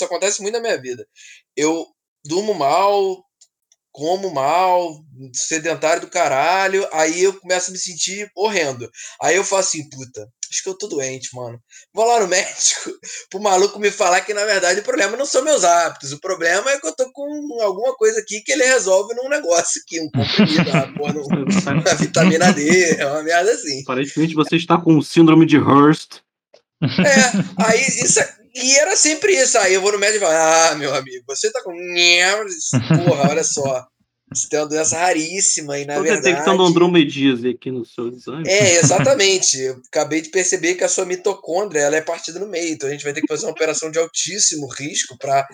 [0.00, 1.06] Isso acontece muito na minha vida.
[1.54, 1.86] Eu
[2.24, 3.22] durmo mal,
[3.92, 8.88] como mal, sedentário do caralho, aí eu começo a me sentir horrendo.
[9.22, 11.60] Aí eu falo assim, puta, acho que eu tô doente, mano.
[11.92, 12.90] Vou lá no médico
[13.28, 16.12] pro maluco me falar que, na verdade, o problema não são meus hábitos.
[16.12, 19.82] O problema é que eu tô com alguma coisa aqui que ele resolve num negócio
[19.82, 23.82] aqui, um comprimido, uma, porra, uma vitamina D, é uma merda assim.
[23.82, 26.22] Aparentemente você está com síndrome de Hurst.
[26.82, 28.20] É, aí isso,
[28.54, 29.58] e era sempre isso.
[29.58, 31.72] Aí eu vou no médico e falo, ah, meu amigo, você tá com.
[33.04, 33.86] Porra, olha só.
[34.32, 36.22] Você tem uma doença raríssima e, na Tô verdade...
[36.22, 38.44] detectando andromedias aqui no seu exame.
[38.46, 39.58] É, exatamente.
[39.58, 42.72] Eu acabei de perceber que a sua mitocôndria ela é partida no meio.
[42.72, 45.48] Então a gente vai ter que fazer uma operação de altíssimo risco para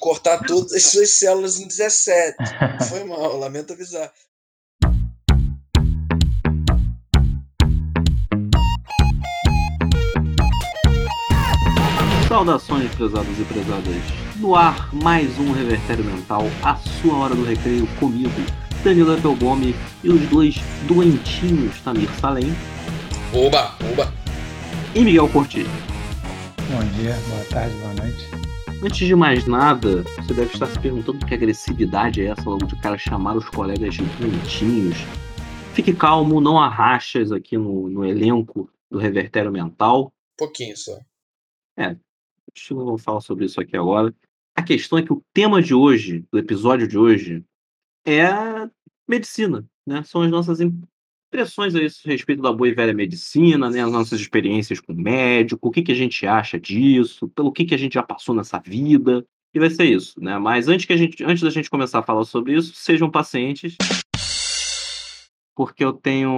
[0.00, 2.36] cortar todas as suas células em 17.
[2.88, 4.12] Foi mal, lamento avisar.
[12.30, 13.96] Saudações, prezados e prezadas.
[14.36, 18.30] No ar, mais um Revertério Mental, a sua hora do recreio comigo,
[18.84, 20.54] Danilo Appelbaum e os dois
[20.86, 22.52] doentinhos Tamir Salem.
[23.34, 24.14] Oba, oba.
[24.94, 25.64] E Miguel Corti.
[26.70, 28.24] Bom dia, boa tarde, boa noite.
[28.80, 32.76] Antes de mais nada, você deve estar se perguntando que agressividade é essa logo de
[32.76, 34.98] cara chamar os colegas de doentinhos.
[35.74, 40.12] Fique calmo, não há rachas aqui no, no elenco do Revertério Mental.
[40.38, 40.96] Pouquinho só.
[41.76, 41.96] É,
[42.54, 44.14] gente não falar sobre isso aqui agora.
[44.56, 47.44] A questão é que o tema de hoje, do episódio de hoje,
[48.06, 48.68] é
[49.08, 50.02] medicina, né?
[50.02, 53.82] São as nossas impressões a esse respeito da boa e velha medicina, né?
[53.82, 57.74] As nossas experiências com médico, o que, que a gente acha disso, pelo que, que
[57.74, 59.24] a gente já passou nessa vida.
[59.52, 60.38] E vai ser isso, né?
[60.38, 63.76] Mas antes, que a gente, antes da gente começar a falar sobre isso, sejam pacientes,
[65.56, 66.30] porque eu tenho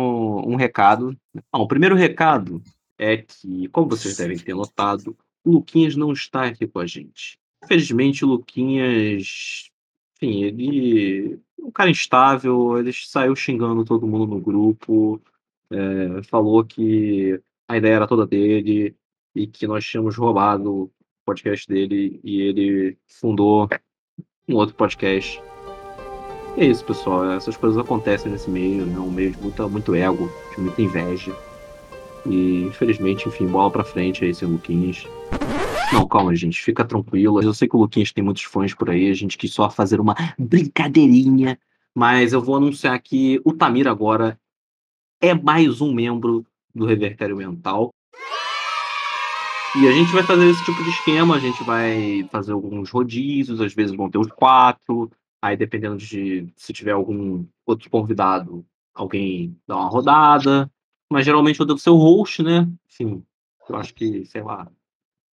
[0.47, 1.17] um recado.
[1.53, 2.63] Bom, o primeiro recado
[2.99, 7.39] é que, como vocês devem ter notado, o Luquinhas não está aqui com a gente.
[7.65, 9.71] Infelizmente, o Luquinhas,
[10.17, 15.21] enfim, ele é um cara instável, ele saiu xingando todo mundo no grupo,
[15.71, 18.97] é, falou que a ideia era toda dele
[19.35, 20.93] e que nós tínhamos roubado o
[21.25, 23.69] podcast dele e ele fundou
[24.49, 25.41] um outro podcast.
[26.57, 27.31] E é isso, pessoal.
[27.33, 28.99] Essas coisas acontecem nesse meio, né?
[28.99, 31.35] um meio de muita, muito ego, de muita inveja.
[32.27, 35.07] E infelizmente, enfim, bola pra frente aí, seu Luquinhas.
[35.93, 37.43] Não, calma, gente, fica tranquilo.
[37.43, 40.01] Eu sei que o Luquinhas tem muitos fãs por aí, a gente quis só fazer
[40.01, 41.59] uma brincadeirinha,
[41.95, 44.39] mas eu vou anunciar que o Tamir agora
[45.21, 47.91] é mais um membro do Revertério Mental.
[49.75, 53.61] E a gente vai fazer esse tipo de esquema, a gente vai fazer alguns rodízios,
[53.61, 55.11] às vezes vão ter os quatro,
[55.41, 60.71] aí dependendo de se tiver algum outro convidado, alguém dá uma rodada,
[61.13, 62.67] mas geralmente eu devo ser o host, né?
[62.89, 63.25] Enfim,
[63.69, 64.71] eu acho que, sei lá,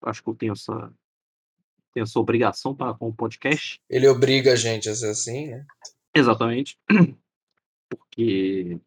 [0.04, 0.94] acho que eu tenho essa,
[1.94, 3.82] tenho essa obrigação para com o podcast.
[3.90, 5.66] Ele obriga a gente a ser assim, né?
[6.14, 6.78] Exatamente.
[7.90, 8.80] Porque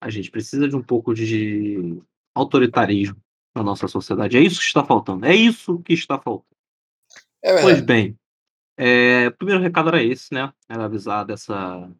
[0.00, 2.00] a gente precisa de um pouco de
[2.34, 3.20] autoritarismo
[3.54, 4.38] na nossa sociedade.
[4.38, 5.26] É isso que está faltando.
[5.26, 6.56] É isso que está faltando.
[7.42, 8.18] É pois bem,
[8.76, 10.52] é, o primeiro recado era esse, né?
[10.68, 11.90] Era avisar dessa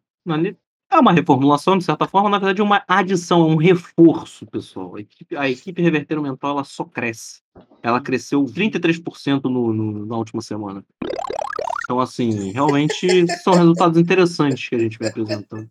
[0.91, 4.97] é uma reformulação, de certa forma, na verdade, é uma adição, um reforço, pessoal.
[4.97, 7.41] A equipe, a equipe Reverter Mental ela só cresce.
[7.83, 10.83] Ela cresceu 33% no, no, na última semana.
[11.85, 15.69] Então, assim, realmente são resultados interessantes que a gente vem apresentando.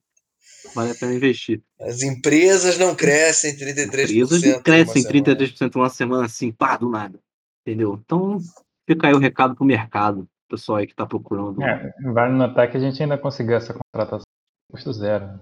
[0.76, 1.62] Vale a pena investir.
[1.82, 4.04] As empresas não crescem 33%.
[4.04, 7.20] As empresas não crescem 33% uma semana assim, pá, do nada.
[7.66, 8.00] Entendeu?
[8.04, 8.40] Então,
[8.88, 11.62] fica aí o recado pro mercado, pessoal aí que está procurando.
[11.64, 14.28] É, vale notar que a gente ainda conseguiu essa contratação
[14.72, 15.42] custo zero.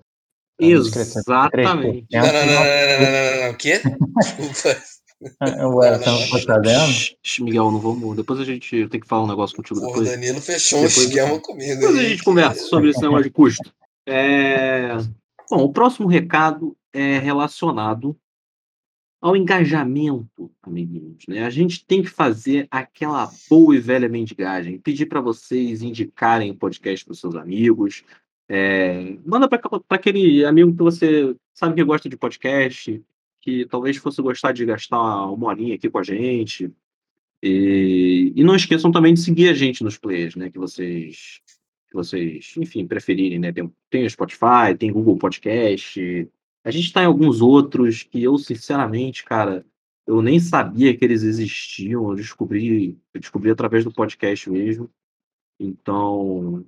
[0.60, 2.08] Exatamente.
[2.12, 3.82] Não, não, não, não, não, não, O quê?
[4.18, 4.82] Desculpa.
[5.42, 6.94] Ué, você não tá sabendo?
[7.42, 8.16] Miguel, não vamos.
[8.16, 10.08] Depois a gente tem que falar um negócio contigo Pô, depois.
[10.08, 11.80] O Danilo fechou um esquema comigo.
[11.80, 12.06] Depois aí.
[12.06, 13.74] a gente conversa sobre esse negócio de custo.
[14.08, 14.98] É...
[15.50, 18.18] Bom, o próximo recado é relacionado
[19.22, 21.24] ao engajamento, amiguinhos.
[21.28, 21.44] Né?
[21.44, 26.56] A gente tem que fazer aquela boa e velha mendigagem, pedir para vocês indicarem o
[26.56, 28.04] podcast para seus amigos,
[28.48, 29.60] é, manda para
[29.90, 33.02] aquele amigo que você sabe que gosta de podcast,
[33.42, 36.72] que talvez fosse gostar de gastar uma horinha aqui com a gente.
[37.42, 40.50] E, e não esqueçam também de seguir a gente nos players, né?
[40.50, 41.42] Que vocês,
[41.88, 43.52] que vocês enfim, preferirem, né?
[43.52, 46.28] Tem, tem o Spotify, tem Google Podcast.
[46.64, 49.66] A gente está em alguns outros que eu, sinceramente, cara,
[50.08, 52.10] eu nem sabia que eles existiam.
[52.10, 54.90] Eu descobri, eu descobri através do podcast mesmo.
[55.60, 56.66] Então,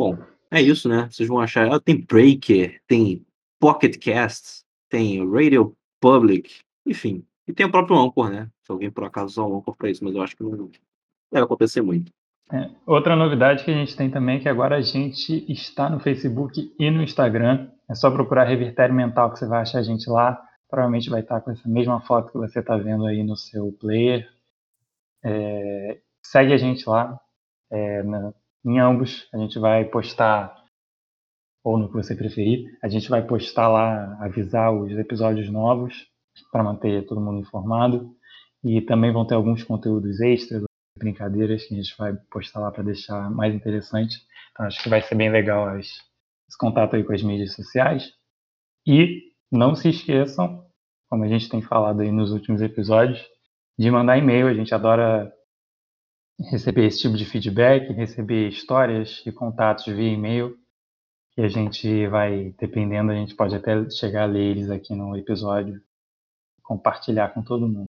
[0.00, 0.16] Bom,
[0.50, 1.10] é isso, né?
[1.10, 1.70] Vocês vão achar.
[1.70, 3.22] Ah, tem Breaker, tem
[3.58, 7.22] Pocket Casts, tem Radio Public, enfim.
[7.46, 8.48] E tem o próprio Anchor, né?
[8.62, 10.70] Se alguém por acaso usar o Anchor para isso, mas eu acho que não,
[11.30, 12.10] deve acontecer muito.
[12.50, 16.00] É, outra novidade que a gente tem também é que agora a gente está no
[16.00, 17.68] Facebook e no Instagram.
[17.86, 20.42] É só procurar Revertério Mental que você vai achar a gente lá.
[20.70, 24.26] Provavelmente vai estar com essa mesma foto que você está vendo aí no seu player.
[25.22, 27.20] É, segue a gente lá.
[27.70, 28.32] É, na,
[28.64, 30.54] em ambos a gente vai postar,
[31.64, 35.94] ou no que você preferir, a gente vai postar lá, avisar os episódios novos
[36.50, 38.14] para manter todo mundo informado.
[38.62, 40.64] E também vão ter alguns conteúdos extras,
[40.98, 44.16] brincadeiras que a gente vai postar lá para deixar mais interessante.
[44.52, 45.86] Então acho que vai ser bem legal as,
[46.48, 48.12] esse contato aí com as mídias sociais.
[48.86, 50.66] E não se esqueçam,
[51.08, 53.20] como a gente tem falado aí nos últimos episódios,
[53.78, 54.46] de mandar e-mail.
[54.46, 55.32] A gente adora
[56.48, 60.58] receber esse tipo de feedback, receber histórias e contatos via e-mail,
[61.32, 65.16] que a gente vai, dependendo, a gente pode até chegar a ler eles aqui no
[65.16, 65.80] episódio,
[66.62, 67.84] compartilhar com todo mundo.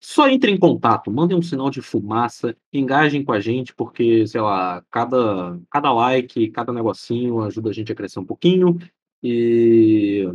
[0.00, 4.40] Só entre em contato, mandem um sinal de fumaça, engajem com a gente, porque, sei
[4.40, 8.78] lá, cada, cada like, cada negocinho ajuda a gente a crescer um pouquinho.
[9.22, 10.28] E,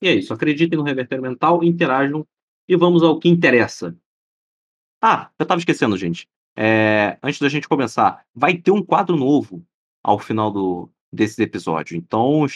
[0.00, 0.32] e é isso.
[0.32, 2.26] Acreditem no Reverter Mental, interajam
[2.66, 3.94] e vamos ao que interessa.
[5.02, 6.26] Ah, eu tava esquecendo, gente.
[6.56, 9.64] É, antes da gente começar, vai ter um quadro novo
[10.02, 11.96] ao final do, desse episódio.
[11.96, 12.46] Então,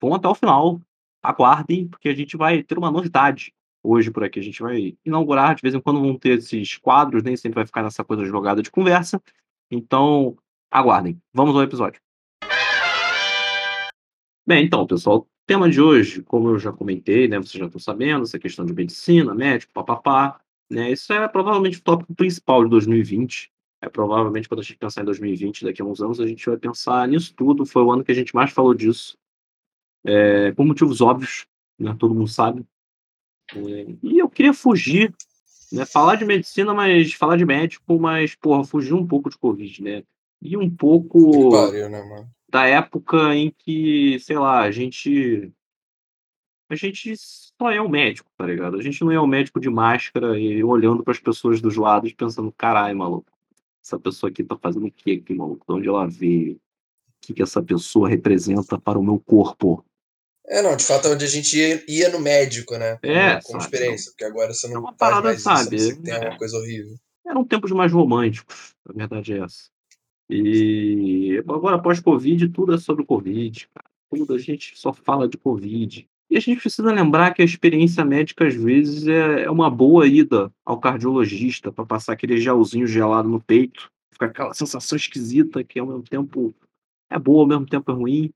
[0.00, 0.80] vão até o final,
[1.22, 3.52] aguardem, porque a gente vai ter uma novidade
[3.82, 4.40] hoje por aqui.
[4.40, 7.66] A gente vai inaugurar, de vez em quando vão ter esses quadros, nem sempre vai
[7.66, 9.22] ficar nessa coisa jogada de conversa.
[9.70, 10.36] Então,
[10.70, 11.20] aguardem.
[11.32, 12.00] Vamos ao episódio.
[14.46, 17.78] Bem, então, pessoal, o tema de hoje, como eu já comentei, né, vocês já estão
[17.78, 22.70] sabendo, essa questão de medicina, médico, papapá, né, isso é provavelmente o tópico principal de
[22.70, 23.50] 2020.
[23.80, 26.56] É provavelmente quando a gente pensar em 2020, daqui a uns anos, a gente vai
[26.56, 27.64] pensar nisso tudo.
[27.64, 29.16] Foi o ano que a gente mais falou disso.
[30.04, 31.46] É, por motivos óbvios,
[31.78, 32.66] né, todo mundo sabe.
[34.02, 35.14] E eu queria fugir,
[35.72, 35.84] né?
[35.86, 40.02] Falar de medicina, mas falar de médico, mas, porra, fugir um pouco de Covid, né?
[40.40, 45.52] E um pouco Pariu, né, da época em que, sei lá, a gente.
[46.70, 48.76] A gente só é o médico, tá ligado?
[48.76, 52.12] A gente não é o médico de máscara e olhando para as pessoas dos lados
[52.12, 53.30] pensando, caralho, maluco,
[53.82, 55.64] essa pessoa aqui tá fazendo o que aqui, maluco?
[55.66, 56.54] De onde ela veio?
[56.54, 56.60] O
[57.22, 59.84] que, que essa pessoa representa para o meu corpo?
[60.46, 62.98] É, não, de fato é onde a gente ia, ia no médico, né?
[63.02, 65.56] É, Como sabe, experiência, porque agora você É não uma faz parada, mais isso, não
[65.56, 65.78] sabe?
[65.78, 66.16] ser que tem É.
[66.16, 66.96] alguma coisa horrível.
[67.26, 69.68] eram tempos mais românticos, a verdade é essa.
[70.30, 73.90] E agora, pós-Covid, tudo é sobre o Covid, cara.
[74.10, 76.08] Tudo a gente só fala de Covid.
[76.30, 80.06] E a gente precisa lembrar que a experiência médica, às vezes, é é uma boa
[80.06, 85.78] ida ao cardiologista para passar aquele gelzinho gelado no peito, fica aquela sensação esquisita que
[85.78, 86.54] ao mesmo tempo
[87.10, 88.30] é boa, ao mesmo tempo é ruim.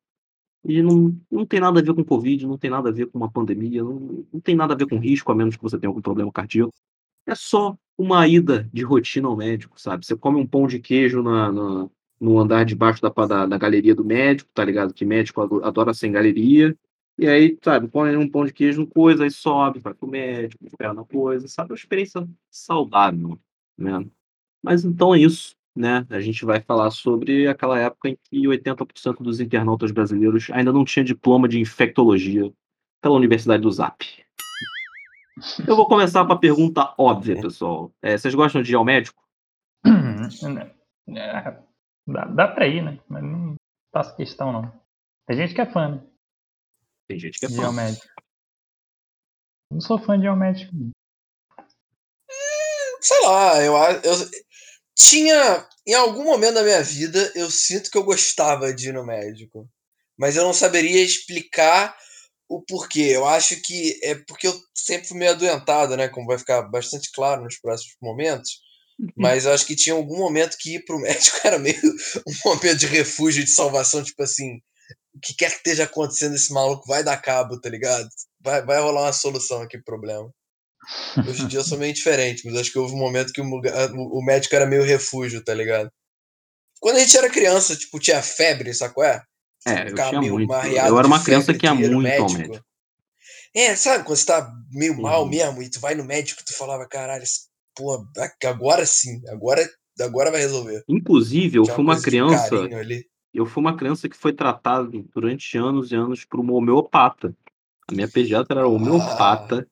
[0.65, 3.19] E não, não tem nada a ver com Covid, não tem nada a ver com
[3.19, 5.89] uma pandemia, não, não tem nada a ver com risco, a menos que você tenha
[5.91, 6.73] algum problema cardíaco.
[7.27, 10.07] É só uma ida de rotina ao médico, sabe?
[10.07, 11.91] Você come um pão de queijo na, na-
[12.21, 14.95] no andar de baixo da, da, da galeria do médico, tá ligado?
[14.95, 16.77] Que médico ado- adora ser em galeria.
[17.23, 20.93] E aí, sabe, põe um pão de queijo coisa, aí sobe, vai pro médico, pega
[20.93, 21.71] na coisa, sabe?
[21.71, 23.39] Uma experiência saudável,
[23.79, 24.05] né?
[24.61, 26.05] Mas então é isso, né?
[26.11, 30.85] A gente vai falar sobre aquela época em que 80% dos internautas brasileiros ainda não
[30.85, 32.53] tinha diploma de infectologia
[33.01, 34.05] pela Universidade do Zap.
[35.65, 37.93] Eu vou começar com a pergunta óbvia, pessoal.
[38.03, 39.23] É, vocês gostam de ir ao médico?
[41.15, 41.59] É,
[42.07, 42.99] dá, dá pra ir, né?
[43.09, 43.55] Mas não
[43.93, 44.73] faço questão, não.
[45.27, 46.12] Tem gente que é fã, né?
[47.09, 47.67] Tem gente que é fã.
[47.67, 48.07] ao médico.
[49.71, 50.71] Não sou fã de médico.
[50.75, 50.91] não.
[53.01, 54.31] Sei lá, eu, a- eu
[54.97, 55.69] tinha.
[55.87, 59.69] Em algum momento da minha vida, eu sinto que eu gostava de ir no médico.
[60.17, 61.97] Mas eu não saberia explicar
[62.49, 63.01] o porquê.
[63.11, 66.09] Eu acho que é porque eu sempre fui meio adoentado, né?
[66.09, 68.61] Como vai ficar bastante claro nos próximos momentos.
[69.17, 71.81] Mas eu acho que tinha algum momento que ir pro médico era meio
[72.29, 74.61] um momento de refúgio, de salvação, tipo assim,
[75.15, 78.09] o que quer que esteja acontecendo, esse maluco vai dar cabo, tá ligado?
[78.41, 80.31] Vai, vai rolar uma solução aqui pro problema.
[81.27, 83.45] Hoje em dia eu sou meio diferente, mas acho que houve um momento que o,
[83.45, 85.91] o médico era meio refúgio, tá ligado?
[86.81, 89.05] Quando a gente era criança, tipo, tinha febre, sacou?
[89.05, 89.23] É,
[89.65, 90.53] É, eu tinha muito.
[90.53, 92.65] Eu era uma criança que ia muito ao médico.
[93.55, 95.29] É, sabe, quando você tá meio mal Uhum.
[95.29, 97.25] mesmo e tu vai no médico, tu falava, caralho,
[97.77, 98.05] pô,
[98.45, 99.69] agora sim, agora,
[100.01, 100.83] agora vai resolver.
[100.89, 102.51] Inclusive, eu Tinha fui uma um criança.
[103.39, 107.35] Eu fui uma criança que foi tratada durante anos e anos por uma homeopata.
[107.89, 109.67] A minha pediatra era homeopata.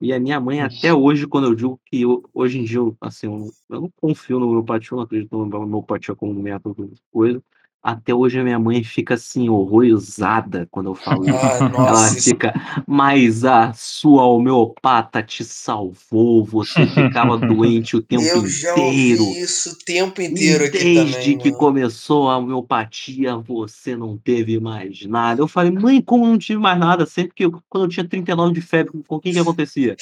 [0.00, 2.96] E a minha mãe, até hoje, quando eu digo que eu- hoje em dia, eu,
[3.00, 7.00] assim, eu, eu não confio no homeopatia, eu não acredito na homeopatia como método de
[7.12, 7.42] coisa.
[7.82, 11.34] Até hoje a minha mãe fica assim, horrorizada quando eu falo isso.
[11.34, 12.54] Ah, Ela fica,
[12.86, 19.24] mas a sua homeopata te salvou, você ficava doente o tempo eu já inteiro.
[19.24, 21.58] ouvi isso o tempo E inteiro aqui desde também, que mano.
[21.58, 25.40] começou a homeopatia, você não teve mais nada.
[25.42, 27.04] Eu falei, mãe, como eu não tive mais nada?
[27.04, 29.96] Sempre que eu, quando eu tinha 39 de febre, com o que que acontecia?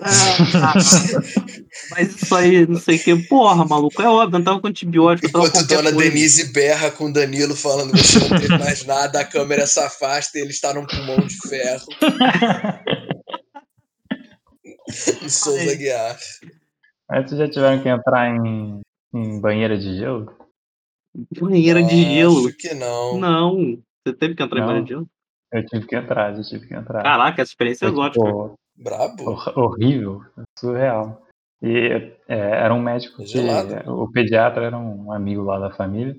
[0.00, 0.74] Ah,
[1.90, 3.16] mas isso aí, não sei o que.
[3.28, 6.10] Porra, maluco, é óbvio, eu tava com antibiótico, eu tava com Enquanto Dona coisa.
[6.10, 10.38] Denise berra com Danilo falando que você não teve mais nada, a câmera se afasta
[10.38, 11.86] e ele está num pulmão de ferro.
[15.22, 15.74] em Souza.
[15.76, 16.16] Guiar.
[17.08, 18.80] Mas vocês já tiveram que entrar em,
[19.14, 20.32] em banheira de gelo?
[21.38, 22.48] Banheira de gelo.
[22.48, 23.18] Acho que não.
[23.18, 23.78] Não.
[24.06, 24.68] Você teve que entrar em Não.
[24.68, 25.06] banheira de gelo?
[25.52, 27.02] Eu tive que entrar, já tive que entrar.
[27.02, 28.24] Caraca, essa experiência é Foi, exótica.
[28.24, 29.30] tipo, Brabo.
[29.30, 30.20] hor- horrível,
[30.58, 31.22] surreal.
[31.62, 33.26] E é, era um médico que.
[33.26, 33.90] Gelado.
[33.90, 36.14] O pediatra era um amigo lá da família.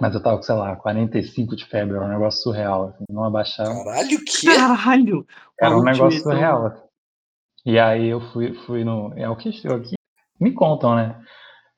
[0.00, 2.88] Mas eu tava com, sei lá, 45 de febre, era um negócio surreal.
[2.88, 3.70] Assim, não abaixava.
[3.84, 4.46] Caralho, o quê?
[4.54, 5.26] Caralho!
[5.60, 6.66] Era um negócio então- surreal.
[6.66, 6.82] assim.
[7.64, 9.12] E aí eu fui, fui no.
[9.16, 9.94] É o que, é o que
[10.40, 11.20] me contam, né?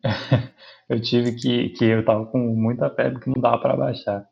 [0.88, 1.70] eu tive que.
[1.70, 4.26] que eu tava com muita febre que não dava pra baixar.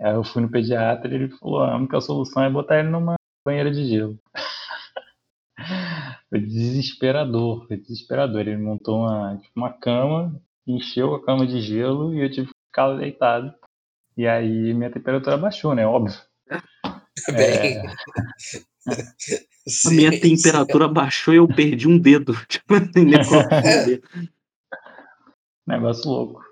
[0.00, 3.14] Aí eu fui no pediatra e ele falou: a única solução é botar ele numa
[3.46, 4.18] banheira de gelo.
[6.30, 8.40] Foi desesperador, foi desesperador.
[8.40, 12.54] Ele montou uma, tipo, uma cama, encheu a cama de gelo e eu tive que
[12.68, 13.52] ficar deitado.
[14.16, 15.84] E aí minha temperatura baixou, né?
[15.86, 16.16] Óbvio.
[17.32, 17.76] Bem.
[17.76, 17.82] É,
[19.86, 22.34] A minha Sim, temperatura baixou e eu perdi um dedo.
[22.48, 24.08] Tipo dedo.
[25.66, 26.42] Negócio louco.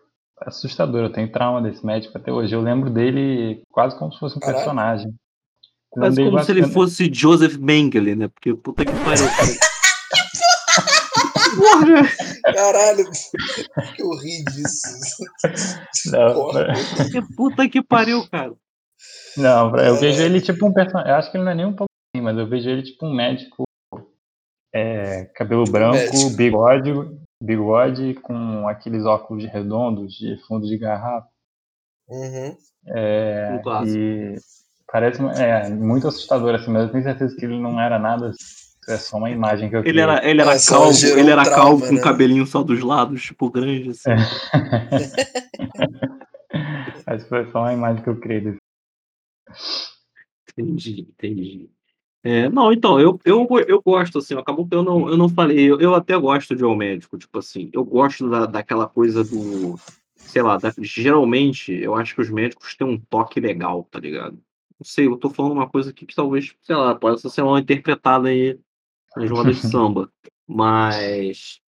[0.43, 2.55] É assustador, eu tenho trauma desse médico até hoje.
[2.55, 4.57] Eu lembro dele quase como se fosse um Caralho.
[4.57, 5.15] personagem.
[5.91, 8.29] Quase como se ele fosse Joseph Mengele, né?
[8.29, 9.25] Porque puta que pariu.
[12.43, 13.05] Caralho,
[13.99, 15.25] eu ri disso.
[16.11, 16.67] Não, Porra.
[17.11, 18.53] que puta que pariu, cara.
[19.37, 19.99] Não, eu É.
[19.99, 21.11] vejo ele tipo um personagem.
[21.13, 23.07] Eu acho que ele não é nem um pouco assim, mas eu vejo ele tipo
[23.07, 23.65] um médico.
[24.75, 26.31] é, cabelo branco, médico.
[26.37, 26.93] bigode,
[27.43, 31.27] bigode com aqueles óculos redondos de fundo de garrafa.
[32.09, 32.57] Uhum.
[32.89, 34.35] É, e
[34.91, 38.33] parece é, muito assustador assim, mas eu tenho certeza que ele não era nada.
[38.89, 41.63] É só uma imagem que eu Ele era, ele era É, calvo, ele era trauma,
[41.63, 42.01] calvo com né?
[42.01, 44.11] cabelinho só dos lados, tipo, grande, assim.
[47.07, 48.59] Acho que foi só uma imagem que eu criei desse.
[50.51, 51.71] Entendi, entendi.
[52.25, 55.71] É, não, então, eu, eu, eu gosto, assim, acabou que eu não, eu não falei,
[55.71, 59.79] eu, eu até gosto de ao médico, tipo assim, eu gosto da, daquela coisa do,
[60.27, 64.37] sei lá, da- geralmente, eu acho que os médicos têm um toque legal, tá ligado?
[64.79, 67.59] Não sei, eu tô falando uma coisa aqui que talvez, sei lá, possa ser mal
[67.59, 68.59] interpretada aí
[69.17, 70.11] nas rodas de samba,
[70.47, 71.61] mas,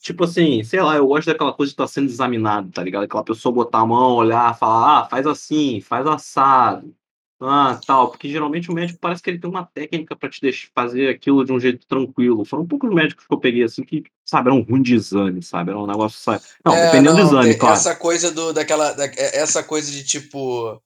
[0.00, 3.04] tipo assim, sei lá, eu gosto daquela coisa de estar sendo examinado, tá ligado?
[3.04, 6.94] Aquela pessoa botar a mão, olhar, falar, ah, faz assim, faz assado,
[7.40, 10.68] ah, tal, porque geralmente o médico parece que ele tem uma técnica para te deixar
[10.74, 12.44] fazer aquilo de um jeito tranquilo.
[12.46, 15.70] Foram poucos médicos que eu peguei assim que, sabe, eram ruim de exame, sabe?
[15.70, 16.42] Era um negócio, sabe?
[16.64, 17.76] Não, É, dependendo do não, exame, tem claro.
[17.76, 20.80] Essa coisa do, daquela, da- é- essa coisa de tipo,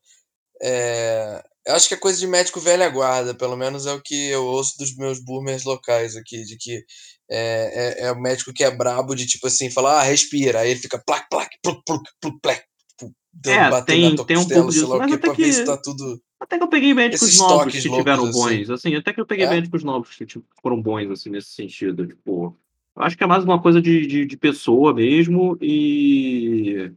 [0.61, 4.29] é, eu acho que é coisa de médico velha guarda, pelo menos é o que
[4.31, 6.85] eu ouço dos meus boomers locais aqui, de que
[7.31, 10.71] é, é, é o médico que é brabo de tipo assim, falar, ah, respira, aí
[10.71, 13.15] ele fica plac, plac, pluc, pluc, pluc, plec, tipo,
[13.47, 16.21] É, tem- tem um pouco disso, mas até que- se tá tudo.
[16.41, 18.33] Até que eu peguei médicos novos que tiveram assim.
[18.33, 19.51] bons, assim, até que eu peguei É?
[19.51, 22.57] médicos novos que tipo, foram bons, assim, nesse sentido, tipo,
[22.97, 26.91] eu acho que é mais uma coisa de, de, de pessoa mesmo e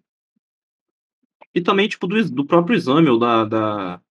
[1.53, 4.01] e também, tipo, do, do próprio exame ou da, da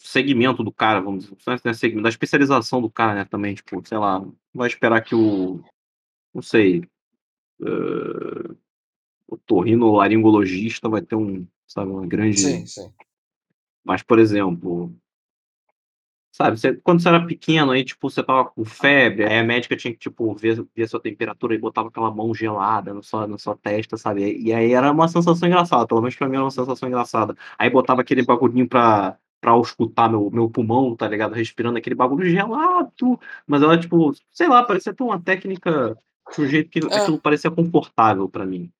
[0.00, 3.86] segmento do cara, vamos dizer, não é segmento, da especialização do cara, né, também, tipo,
[3.86, 5.60] sei lá, vai esperar que o,
[6.34, 6.82] não sei,
[7.62, 8.54] eh,
[9.28, 12.92] o torrinolaringologista vai ter um, sabe, uma grande Sim, sim.
[13.84, 14.90] mas, por exemplo,
[16.32, 19.76] sabe, você- quando você era pequeno, aí, tipo, você tava com febre, aí a médica
[19.76, 23.26] tinha que, tipo, ver, ver a sua temperatura e botava aquela mão gelada na sua,
[23.26, 24.38] na sua testa, sabe?
[24.40, 27.36] E aí era uma sensação engraçada, pelo menos pra mim era uma sensação engraçada.
[27.58, 31.34] Aí botava aquele bagulhinho pra, pra auscultar meu, meu pulmão, tá ligado?
[31.34, 33.18] Respirando aquele bagulho gelado.
[33.46, 35.96] Mas ela, tipo, sei lá, parecia ter uma técnica
[36.34, 36.98] de um jeito que É.
[36.98, 38.70] aquilo parecia confortável pra mim.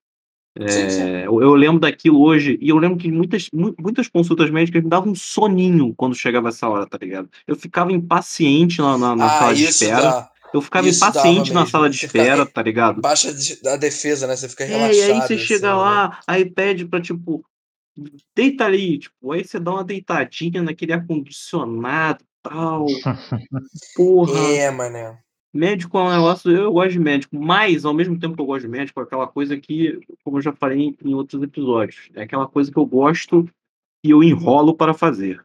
[0.59, 1.03] Sim, sim.
[1.03, 4.83] É, eu, eu lembro daquilo hoje, e eu lembro que muitas, mu- muitas consultas médicas
[4.83, 7.31] me davam um soninho quando chegava essa hora, tá ligado?
[7.47, 10.03] Eu ficava impaciente na, na, na Ah, sala de espera.
[10.03, 10.31] dá.
[10.53, 13.01] Eu ficava isso impaciente na sala de Você espera, tá ligado?
[13.01, 14.35] Baixa da defesa, né?
[14.35, 14.97] Você fica É, relaxado.
[14.97, 15.83] e aí você chega assim, né?
[15.85, 17.45] lá, aí pede pra, tipo,
[18.35, 22.87] deita ali, tipo, aí você dá uma deitadinha naquele ar-condicionado e tal.
[23.95, 24.39] Porra.
[24.53, 25.19] É, mané.
[25.53, 28.63] Médico é um negócio, eu gosto de médico, mas ao mesmo tempo que eu gosto
[28.63, 32.47] de médico, é aquela coisa que, como eu já falei em outros episódios, é aquela
[32.47, 33.49] coisa que eu gosto
[34.05, 35.45] e eu enrolo para fazer.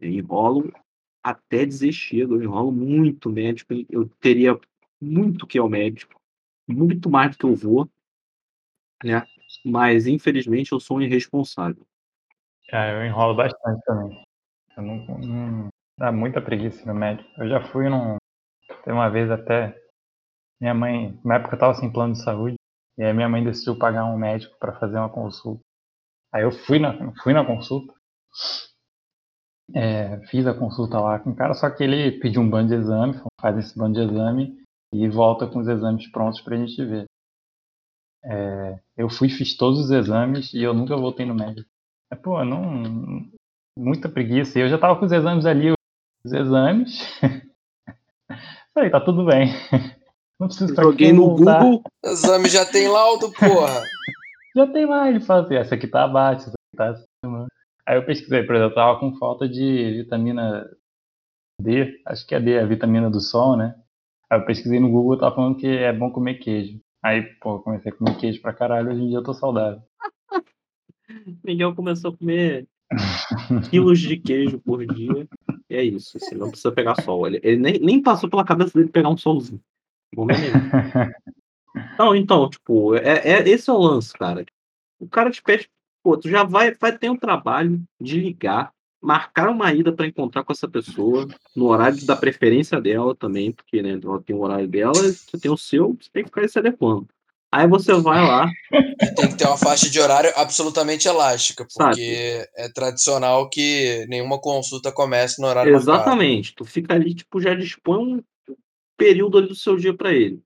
[0.00, 0.72] Eu enrolo
[1.22, 4.58] até dizer chega, eu enrolo muito médico, eu teria
[5.00, 6.20] muito que ir ao médico,
[6.68, 7.90] muito mais do que eu vou,
[9.02, 9.26] né?
[9.64, 11.84] Mas infelizmente eu sou um irresponsável.
[12.70, 14.22] Cara, eu enrolo bastante também.
[14.76, 17.28] Eu não, não dá muita preguiça no médico.
[17.38, 18.16] Eu já fui num.
[18.84, 19.76] Tem uma vez até.
[20.60, 22.56] Minha mãe, na época eu tava sem plano de saúde,
[22.98, 25.62] e aí minha mãe decidiu pagar um médico para fazer uma consulta.
[26.34, 27.92] Aí eu fui na, fui na consulta,
[29.74, 32.74] é, fiz a consulta lá com o cara, só que ele pediu um bando de
[32.74, 34.56] exame, faz esse bando de exame
[34.92, 37.06] e volta com os exames prontos pra gente ver.
[38.24, 41.68] É, eu fui, fiz todos os exames e eu nunca voltei no médico.
[42.10, 43.24] É, pô, não.
[43.78, 44.58] Muita preguiça.
[44.58, 45.72] Eu já tava com os exames ali,
[46.24, 46.98] os exames.
[48.74, 49.48] Falei, tá tudo bem.
[50.38, 51.62] Não preciso Joguei no voltar.
[51.62, 51.82] Google.
[52.04, 53.84] Exame já tem laudo, porra.
[54.56, 57.46] já tem lá, ele fala assim, essa aqui tá abaixo, essa aqui tá acima.
[57.86, 60.66] Aí eu pesquisei, por exemplo, eu tava com falta de vitamina
[61.60, 63.74] D, acho que é D, a vitamina do sol, né?
[64.30, 66.80] Aí eu pesquisei no Google, tava falando que é bom comer queijo.
[67.02, 69.82] Aí, pô, comecei a comer queijo pra caralho, hoje em dia eu tô saudável.
[71.44, 72.66] Miguel começou a comer
[73.70, 75.28] quilos de queijo por dia.
[75.68, 77.26] E é isso, assim, não precisa pegar sol.
[77.26, 79.60] Ele, ele nem, nem passou pela cabeça dele pegar um solzinho.
[81.98, 84.44] Não, então, tipo, é, é, esse é o lance, cara.
[84.98, 85.70] O cara te pede,
[86.02, 90.44] pô, tu já vai, vai ter um trabalho de ligar, marcar uma ida para encontrar
[90.44, 94.68] com essa pessoa, no horário da preferência dela também, porque, né, ela tem o horário
[94.68, 97.08] dela, você tem o seu, você tem que ficar se adequando.
[97.52, 98.48] Aí você vai lá.
[99.16, 102.48] Tem que ter uma faixa de horário absolutamente elástica, porque Sabe?
[102.56, 106.50] é tradicional que nenhuma consulta comece no horário Exatamente.
[106.50, 106.56] Marcado.
[106.56, 108.22] Tu fica ali, tipo, já dispõe um
[108.96, 110.40] período ali do seu dia para ele.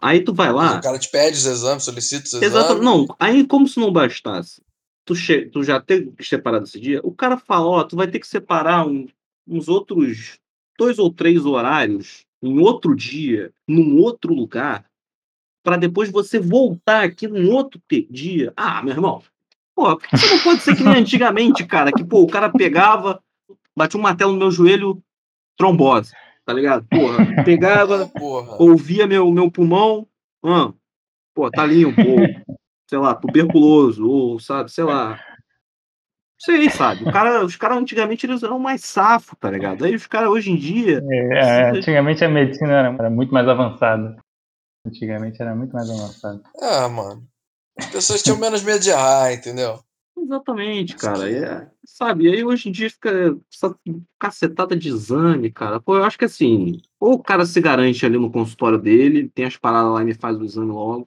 [0.00, 0.78] Aí tu vai lá.
[0.78, 2.54] o cara te pede os exames, solicita os exames.
[2.54, 2.82] Exato.
[2.82, 4.60] Não, aí como se não bastasse.
[5.04, 5.46] Tu, che...
[5.46, 8.86] tu já ter separado esse dia, o cara fala, ó, tu vai ter que separar
[8.86, 9.06] um,
[9.46, 10.38] uns outros
[10.78, 14.89] dois ou três horários em outro dia, num outro lugar,
[15.62, 18.52] para depois você voltar aqui num outro dia.
[18.56, 19.22] Ah, meu irmão,
[19.74, 21.92] pô, por que você não pode ser que nem antigamente, cara?
[21.92, 23.22] Que, pô, o cara pegava,
[23.76, 25.02] batia um martelo no meu joelho,
[25.56, 26.12] trombose,
[26.44, 26.86] tá ligado?
[26.88, 28.56] Porra, pegava, Porra.
[28.58, 30.06] ouvia meu, meu pulmão,
[30.44, 30.72] ah,
[31.34, 32.56] pô, tá limpo, ou,
[32.88, 35.20] sei lá, tuberculoso, ou, sabe, sei lá.
[36.38, 37.04] Sei, sabe?
[37.04, 39.84] O cara, os caras antigamente eles eram mais safo, tá ligado?
[39.84, 41.02] Aí os caras hoje em dia.
[41.10, 44.16] É, é, antigamente a medicina era, era muito mais avançada.
[44.86, 46.42] Antigamente era muito mais avançado.
[46.60, 47.26] Ah, mano.
[47.78, 49.82] As pessoas tinham menos medo de errar, entendeu?
[50.18, 51.30] Exatamente, cara.
[51.30, 53.74] É, sabe, aí hoje em dia fica essa
[54.18, 55.80] cacetada de exame, cara.
[55.80, 59.46] Pô, eu acho que assim, ou o cara se garante ali no consultório dele, tem
[59.46, 61.06] as paradas lá e me faz o exame logo.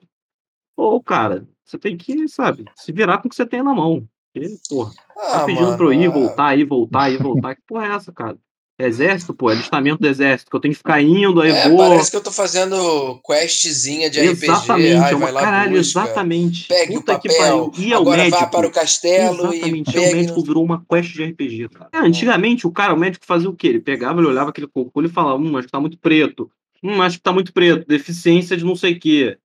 [0.76, 4.06] Ou, cara, você tem que, sabe, se virar com o que você tem na mão.
[4.32, 6.08] Porque, porra, tá ah, tá pedindo mano, pra eu ir, é.
[6.08, 7.54] voltar, ir, voltar, ir, voltar.
[7.54, 8.36] Que porra é essa, cara?
[8.76, 11.78] Exército, pô, alistamento do exército, que eu tenho que ficar indo, aí é, vou.
[11.78, 15.04] Parece que eu tô fazendo questzinha de exatamente, RPG.
[15.04, 16.66] Ai, é uma, caralho, busca, exatamente.
[16.66, 18.40] Pegue Puta o papel, que e agora médico.
[18.40, 20.12] vá para o castelo exatamente, e pegue...
[20.12, 21.90] o médico virou uma quest de RPG, cara.
[21.92, 23.68] É, antigamente, o cara, o médico fazia o quê?
[23.68, 26.50] Ele pegava, ele olhava aquele cocô e falava, hum, acho que tá muito preto.
[26.82, 29.38] Hum, acho que tá muito preto, deficiência de não sei o quê.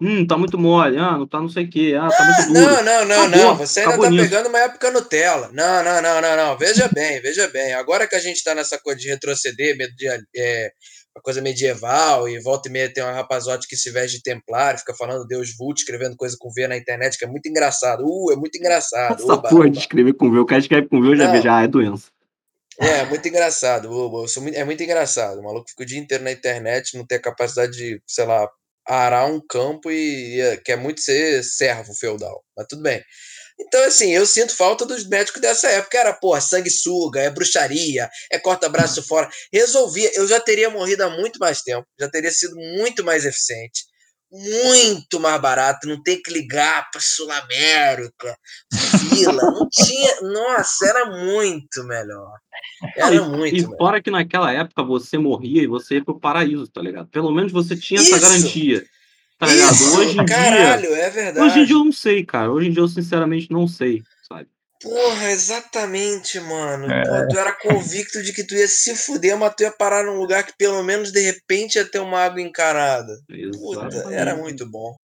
[0.00, 0.96] Hum, tá muito mole.
[0.96, 1.96] Ah, não tá não sei o quê.
[2.00, 2.60] Ah, tá muito duro.
[2.60, 3.56] Não, não, não, acabou, não.
[3.56, 4.22] Você ainda tá nisso.
[4.22, 5.50] pegando uma época Nutella.
[5.52, 6.58] Não, não, não, não, não.
[6.58, 7.74] Veja bem, veja bem.
[7.74, 10.70] Agora que a gente tá nessa coisa de retroceder, de, é,
[11.16, 14.78] uma coisa medieval, e volta e meia tem uma rapazote que se veste de templário,
[14.78, 18.04] fica falando Deus Vult, escrevendo coisa com V na internet, que é muito engraçado.
[18.06, 19.14] Uh, é muito engraçado.
[19.20, 19.70] Essa Uba, porra Uba.
[19.70, 22.06] de escrever com V, o cara escreve com V, eu já vejo, ah, é doença.
[22.78, 23.90] É, muito engraçado.
[23.90, 25.40] Uba, é muito engraçado.
[25.40, 28.48] O maluco fica o dia inteiro na internet, não tem a capacidade de, sei lá,
[28.88, 32.42] arar um campo e, e quer muito ser servo feudal.
[32.56, 33.02] Mas tudo bem.
[33.60, 35.98] Então, assim, eu sinto falta dos médicos dessa época.
[35.98, 39.28] Era, pô, sanguessuga, é bruxaria, é corta-braço fora.
[39.52, 40.10] Resolvia.
[40.14, 41.86] Eu já teria morrido há muito mais tempo.
[41.98, 43.84] Já teria sido muito mais eficiente.
[44.30, 45.88] Muito mais barato.
[45.88, 48.36] Não ter que ligar para Sul América,
[49.08, 49.32] fila.
[49.32, 50.20] Não tinha.
[50.20, 52.38] Nossa, era muito melhor.
[52.96, 53.56] Era e, muito.
[53.56, 57.08] E fora que naquela época você morria e você ia pro paraíso, tá ligado?
[57.08, 58.14] Pelo menos você tinha Isso.
[58.14, 58.84] essa garantia.
[59.38, 59.72] Tá ligado?
[59.72, 60.96] Isso, hoje em caralho, dia.
[60.96, 61.46] é verdade.
[61.46, 62.50] Hoje em dia eu não sei, cara.
[62.50, 64.02] Hoje em dia eu sinceramente não sei?
[64.80, 66.90] Porra, exatamente, mano.
[66.90, 67.02] É.
[67.02, 70.18] Pô, tu era convicto de que tu ia se fuder, mas tu ia parar num
[70.18, 73.12] lugar que pelo menos de repente ia ter uma água encarada.
[73.28, 73.96] Exatamente.
[73.96, 74.94] Puta, era muito bom.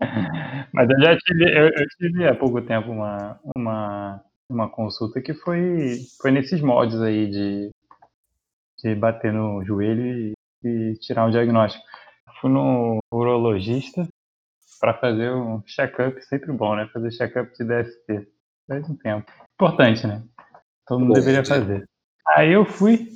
[0.72, 5.34] Mas eu já tive, eu, eu tive há pouco tempo uma, uma uma consulta que
[5.34, 7.70] foi, foi nesses mods aí de,
[8.82, 10.32] de bater no joelho e
[10.64, 11.84] e tirar um diagnóstico.
[12.40, 14.06] Fui no urologista
[14.80, 16.88] para fazer um check-up, sempre bom, né?
[16.92, 18.28] Fazer check-up de DST.
[18.68, 19.32] Faz um tempo.
[19.54, 20.22] Importante, né?
[20.86, 21.84] Todo mundo bom, deveria fazer.
[22.36, 23.08] Aí eu fui,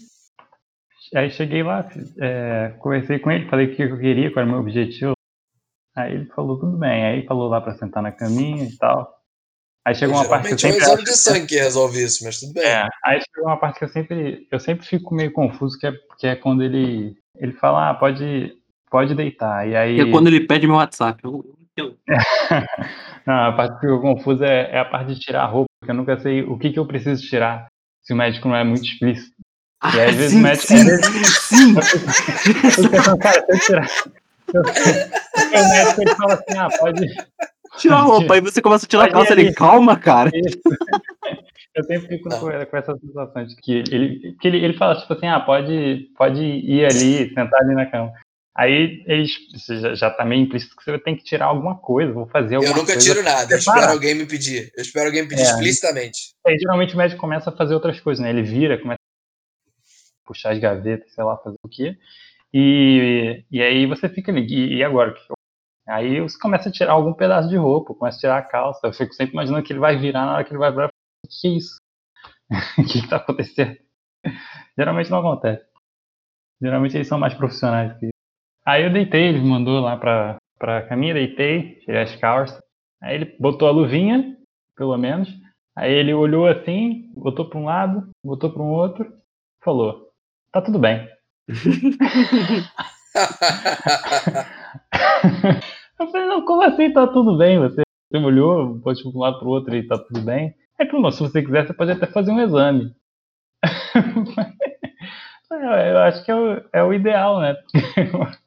[1.14, 1.86] aí cheguei lá,
[2.20, 5.12] é, conversei com ele, falei o que eu queria, qual era o meu objetivo.
[5.94, 7.04] Aí ele falou, tudo bem.
[7.04, 9.22] Aí falou lá para sentar na caminha e tal.
[9.84, 10.78] Aí chegou uma parte que eu sempre.
[10.78, 12.64] É um exame de sangue que resolve isso, mas tudo bem.
[12.64, 15.92] É, aí chegou uma parte que eu sempre, eu sempre fico meio confuso, que é,
[16.18, 18.56] que é quando ele, ele fala, ah, pode,
[18.90, 19.68] pode deitar.
[19.68, 20.00] E aí.
[20.00, 21.20] É quando ele pede meu WhatsApp.
[21.24, 21.44] Eu...
[23.26, 25.90] Não, a parte que eu confuso é, é, a parte de tirar a roupa, porque
[25.90, 27.66] eu nunca sei o que, que eu preciso tirar
[28.02, 29.34] se o médico não é muito explícito.
[29.94, 30.66] E aí, às vezes sim, o médico.
[30.66, 31.06] Sim, vezes,
[31.40, 31.74] sim.
[32.84, 33.88] eu, cara, se eu tirar.
[34.54, 37.06] o médico ele fala assim, ah, pode
[37.78, 39.52] Tira a roupa, aí você começa a tirar a calça ali.
[39.54, 40.30] Calma, cara.
[41.74, 45.12] Eu sempre fico com, com essa sensação de que ele, que ele, ele fala, tipo
[45.12, 48.12] assim, ah, pode, pode ir ali, sentar ali na cama.
[48.54, 49.30] Aí eles
[49.66, 52.74] já, já tá meio implícito que você tem que tirar alguma coisa, vou fazer alguma
[52.74, 52.80] coisa.
[52.80, 53.14] Eu nunca coisa.
[53.14, 54.70] tiro nada, eu espero alguém me pedir.
[54.76, 55.44] Eu espero alguém me pedir é.
[55.44, 56.34] explicitamente.
[56.46, 58.28] Aí geralmente o médico começa a fazer outras coisas, né?
[58.28, 61.96] Ele vira, começa a puxar as gavetas, sei lá, fazer o quê.
[62.52, 65.14] E, e aí você fica ali, e, e agora?
[65.88, 68.86] Aí você começa a tirar algum pedaço de roupa, começa a tirar a calça.
[68.86, 70.88] Eu fico sempre imaginando que ele vai virar na hora que ele vai virar.
[70.88, 71.76] O que é isso?
[72.78, 73.78] o que está acontecendo?
[74.76, 75.64] Geralmente não acontece.
[76.60, 78.11] Geralmente eles são mais profissionais que
[78.64, 82.60] Aí eu deitei, ele mandou lá pra, pra caminha, deitei, tirei as calças.
[83.02, 84.36] Aí ele botou a luvinha,
[84.76, 85.28] pelo menos.
[85.76, 89.12] Aí ele olhou assim, botou para um lado, botou para um outro,
[89.64, 90.10] falou:
[90.52, 91.08] Tá tudo bem.
[95.98, 97.58] eu falei, não, como assim tá tudo bem?
[97.58, 100.54] Você, você olhou, pode ir de um lado pro outro e tá tudo bem?
[100.78, 102.94] É que, se você quiser, você pode até fazer um exame.
[105.50, 107.56] eu acho que é o, é o ideal, né?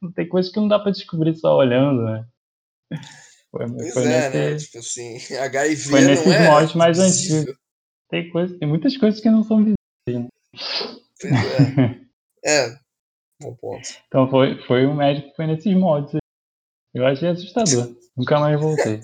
[0.00, 2.26] não tem coisa que não dá pra descobrir só olhando, né?
[3.50, 4.56] Foi, pois foi é, nesse, né?
[4.56, 7.56] Tipo assim, HIV foi nesses é moldes mais antigos.
[8.08, 10.24] Tem, coisa, tem muitas coisas que não são visíveis.
[10.24, 10.28] Né?
[11.20, 12.00] Pois é.
[12.44, 12.78] é,
[13.40, 13.88] bom ponto.
[14.08, 16.16] Então foi, foi um médico que foi nesses moldes.
[16.92, 17.94] Eu achei assustador.
[18.16, 19.00] Nunca mais voltei.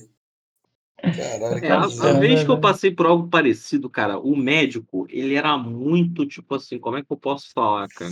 [1.01, 5.35] Caralho, é, a, a vez que eu passei por algo parecido, cara, o médico, ele
[5.35, 8.11] era muito, tipo assim, como é que eu posso falar, cara?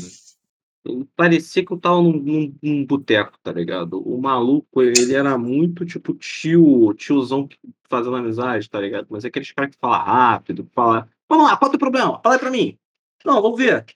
[1.17, 4.01] Parecia que eu tava num, num, num boteco, tá ligado?
[4.01, 7.49] O maluco, ele era muito, tipo, tio, tiozão
[7.89, 9.07] fazendo amizade, tá ligado?
[9.09, 12.21] Mas é aqueles caras que fala rápido, fala, vamos lá, qual é o teu problema?
[12.23, 12.77] Fala aí pra mim.
[13.25, 13.87] Não, vamos ver.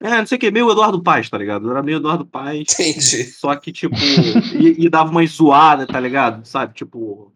[0.00, 1.68] É, não sei o que, meio Eduardo Paz, tá ligado?
[1.70, 2.60] Era meio Eduardo Paz.
[2.60, 3.24] Entendi.
[3.24, 3.96] Só que, tipo,
[4.54, 6.44] e, e dava uma zoada, tá ligado?
[6.46, 6.74] Sabe?
[6.74, 7.32] Tipo,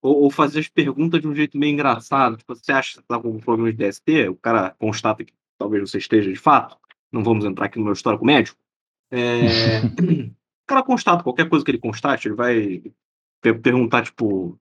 [0.00, 2.36] ou, ou fazer as perguntas de um jeito meio engraçado.
[2.36, 4.28] Tipo, você acha que tá com problema de DST?
[4.28, 6.76] O cara constata que talvez você esteja de fato.
[7.14, 8.58] Não vamos entrar aqui no meu histórico médico.
[9.08, 9.78] É...
[9.80, 10.34] o
[10.66, 12.82] cara constata, qualquer coisa que ele constate, ele vai
[13.40, 14.58] perguntar, tipo,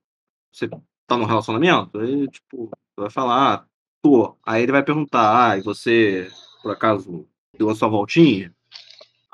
[0.51, 0.69] você
[1.07, 1.99] tá no relacionamento?
[1.99, 3.65] Aí, tipo, vai falar, ah,
[4.03, 4.37] tô.
[4.45, 6.29] Aí ele vai perguntar, ah, e você,
[6.61, 7.25] por acaso,
[7.57, 8.53] deu a sua voltinha.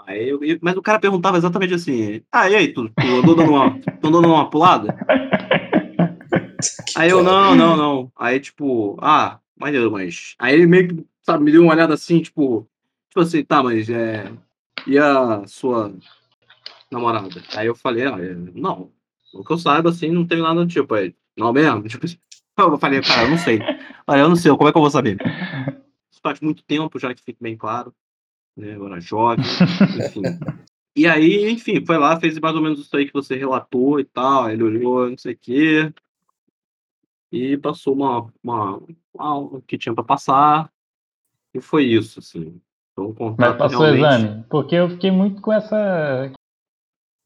[0.07, 3.51] Aí eu, mas o cara perguntava exatamente assim: Ah, e aí, tu, tu andou dando
[3.51, 4.97] uma, tu andou dando uma pulada?
[6.95, 8.11] aí eu, não, não, não.
[8.15, 10.35] Aí, tipo, ah, maneiro, mas.
[10.39, 12.67] Aí ele meio que, sabe, me deu uma olhada assim, tipo,
[13.19, 14.31] tipo assim, tá, mas é.
[14.87, 15.93] E a sua
[16.91, 17.41] namorada?
[17.55, 18.91] Aí eu falei, ah, é, não.
[19.33, 20.93] O que eu saiba, assim, não tem nada do tipo.
[20.93, 21.83] Aí, não mesmo?
[21.87, 22.17] Tipo assim,
[22.57, 23.59] eu falei, cara, eu não sei.
[24.07, 25.17] Olha, eu não sei, como é que eu vou saber?
[26.11, 27.93] Isso faz muito tempo, já que fique bem claro
[28.59, 28.99] né?
[28.99, 29.45] Jovem,
[30.05, 30.21] enfim.
[30.95, 34.03] E aí, enfim, foi lá, fez mais ou menos isso aí que você relatou e
[34.03, 34.49] tal.
[34.49, 35.93] Ele olhou, não sei o quê.
[37.31, 38.81] E passou uma, uma,
[39.13, 40.73] uma que tinha para passar.
[41.53, 42.59] E foi isso, assim.
[43.07, 44.03] Então, Mas passou realmente...
[44.03, 44.43] o exame?
[44.49, 46.31] Porque eu fiquei muito com essa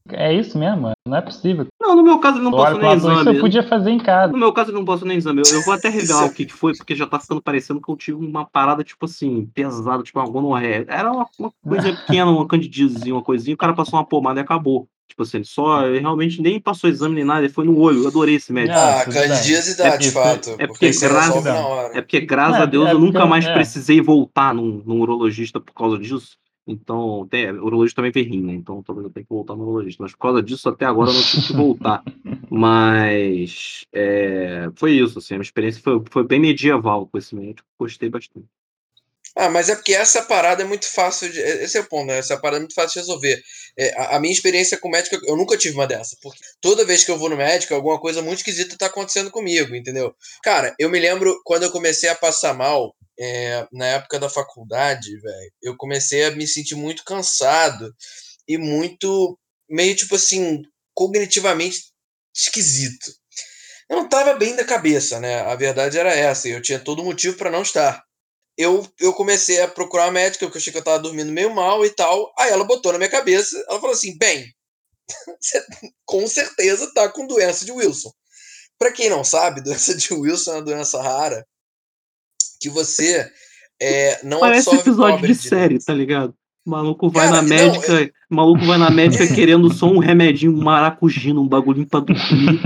[0.09, 0.91] é isso mesmo?
[1.07, 1.67] Não é possível.
[1.81, 3.21] Não, no meu caso ele não posso nem exame.
[3.21, 4.33] Isso eu podia fazer em casa.
[4.33, 5.41] No meu caso eu não posso nem exame.
[5.45, 7.89] Eu, eu vou até revelar o que, que foi, porque já tá ficando parecendo que
[7.89, 10.85] eu tive uma parada, tipo assim, pesada, tipo uma gonorreia.
[10.89, 14.43] Era uma, uma coisa pequena, uma candidiazinha, uma coisinha, o cara passou uma pomada e
[14.43, 14.87] acabou.
[15.07, 18.01] Tipo assim, ele só ele realmente nem passou exame nem nada, ele foi no olho.
[18.03, 18.77] Eu adorei esse médico.
[18.77, 20.49] Ah, candidíase dá, é de fato.
[20.57, 23.53] É porque, porque graças, é porque, graças a Deus, é eu nunca mais é.
[23.53, 26.37] precisei voltar num, num urologista por causa disso.
[26.65, 28.53] Então, tem, o urologista também vem rim, né?
[28.53, 30.01] Então talvez eu tenha que voltar no urologista.
[30.01, 32.03] Mas por causa disso, até agora eu não tive que voltar.
[32.49, 37.67] Mas é, foi isso, assim, a minha experiência foi, foi bem medieval com esse médico,
[37.77, 38.47] gostei bastante.
[39.35, 41.39] Ah, mas é porque essa parada é muito fácil de.
[41.39, 42.19] Esse é o ponto, né?
[42.19, 43.41] Essa parada é muito fácil de resolver.
[43.77, 46.15] É, a, a, minha experiência com médico, eu nunca tive uma dessa.
[46.21, 49.75] Porque toda vez que eu vou no médico, alguma coisa muito esquisita tá acontecendo comigo,
[49.75, 50.13] entendeu?
[50.43, 55.19] Cara, eu me lembro quando eu comecei a passar mal, é, na época da faculdade,
[55.19, 57.93] velho, eu comecei a me sentir muito cansado
[58.47, 59.37] e muito,
[59.69, 60.61] meio tipo assim,
[60.93, 61.91] cognitivamente
[62.35, 63.11] esquisito.
[63.89, 65.41] Eu não tava bem da cabeça, né?
[65.41, 68.03] A verdade era essa, e eu tinha todo motivo para não estar.
[68.57, 71.53] Eu, eu comecei a procurar uma médica, porque eu achei que eu tava dormindo meio
[71.53, 72.31] mal e tal.
[72.37, 74.45] Aí ela botou na minha cabeça, ela falou assim: bem,
[75.41, 75.63] você
[76.05, 78.11] com certeza tá com doença de Wilson.
[78.77, 81.45] Para quem não sabe, doença de Wilson é uma doença rara
[82.63, 83.29] que você
[83.81, 86.33] é, não Parece absorve episódio de série, tá ligado?
[86.65, 89.99] O maluco vai Cara, na não, médica, o maluco vai na médica querendo só um
[89.99, 92.61] remedinho, um maracujina, um bagulhinho pra dormir.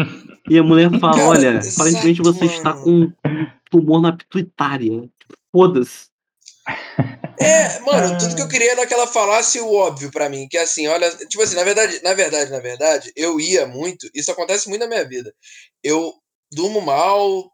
[0.48, 2.84] e a mulher fala: Cara, Olha, exato, aparentemente você está mano.
[2.84, 5.10] com um tumor na pituitária.
[5.52, 6.06] Foda-se.
[7.40, 10.58] É, mano, tudo que eu queria era que ela falasse o óbvio pra mim, que
[10.58, 14.70] assim, olha, tipo assim, na verdade, na verdade, na verdade, eu ia muito, isso acontece
[14.70, 15.34] muito na minha vida.
[15.84, 16.14] Eu
[16.52, 17.52] durmo mal,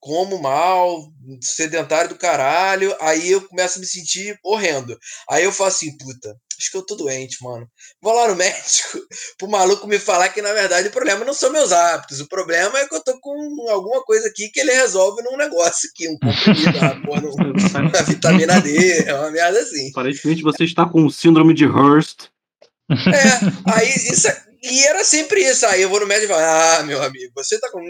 [0.00, 4.96] como mal, sedentário do caralho, aí eu começo a me sentir horrendo.
[5.30, 7.66] Aí eu falo assim, puta, acho que eu tô doente, mano.
[8.00, 8.98] Vou lá no médico
[9.36, 12.78] pro maluco me falar que na verdade o problema não são meus hábitos, o problema
[12.78, 16.18] é que eu tô com alguma coisa aqui que ele resolve num negócio aqui, um
[16.18, 19.90] comprimido, uma, porra, uma vitamina D, é uma merda assim.
[19.90, 22.28] Aparentemente você está com síndrome de Hearst.
[22.90, 24.28] É, aí isso.
[24.62, 25.66] E era sempre isso.
[25.66, 27.80] Aí eu vou no médico e falo: Ah, meu amigo, você tá com.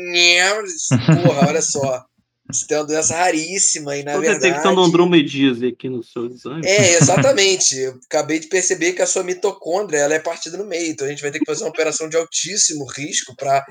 [1.22, 2.04] Porra, olha só.
[2.50, 4.40] Você tem uma doença raríssima e na Tô verdade.
[4.40, 6.62] detectando andromedíase aqui no seu exame.
[6.64, 7.76] É, exatamente.
[7.76, 10.90] Eu acabei de perceber que a sua mitocôndria ela é partida no meio.
[10.90, 13.66] Então a gente vai ter que fazer uma operação de altíssimo risco para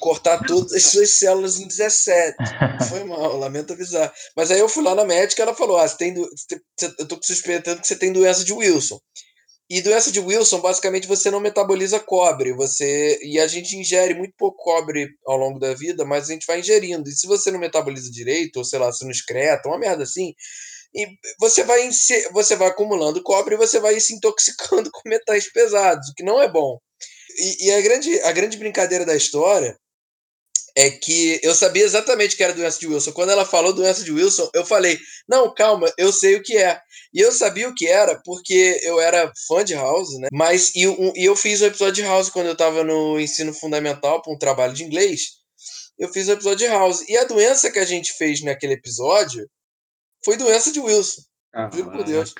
[0.00, 2.34] cortar todas as suas células em 17.
[2.88, 4.12] Foi mal, lamento avisar.
[4.36, 6.28] Mas aí eu fui lá na médica e ela falou: Ah, você tem do...
[6.98, 8.98] eu tô suspeitando que você tem doença de Wilson.
[9.70, 12.52] E doença de Wilson, basicamente, você não metaboliza cobre.
[12.52, 16.46] Você E a gente ingere muito pouco cobre ao longo da vida, mas a gente
[16.46, 17.08] vai ingerindo.
[17.08, 20.34] E se você não metaboliza direito, ou sei lá, se não excreta, uma merda assim,
[20.92, 21.06] e
[21.38, 21.88] você vai,
[22.32, 26.42] você vai acumulando cobre e você vai se intoxicando com metais pesados, o que não
[26.42, 26.78] é bom.
[27.38, 29.78] E, e a, grande, a grande brincadeira da história
[30.76, 33.12] é que eu sabia exatamente que era doença de Wilson.
[33.12, 36.80] Quando ela falou doença de Wilson, eu falei: não, calma, eu sei o que é.
[37.12, 40.28] E eu sabia o que era porque eu era fã de House, né?
[40.32, 40.82] Mas e,
[41.16, 44.72] eu fiz um episódio de House quando eu estava no ensino fundamental para um trabalho
[44.72, 45.40] de inglês.
[45.98, 47.04] Eu fiz um episódio de House.
[47.08, 49.48] E a doença que a gente fez naquele episódio
[50.24, 51.22] foi doença de Wilson.
[51.72, 52.32] Juro por Deus.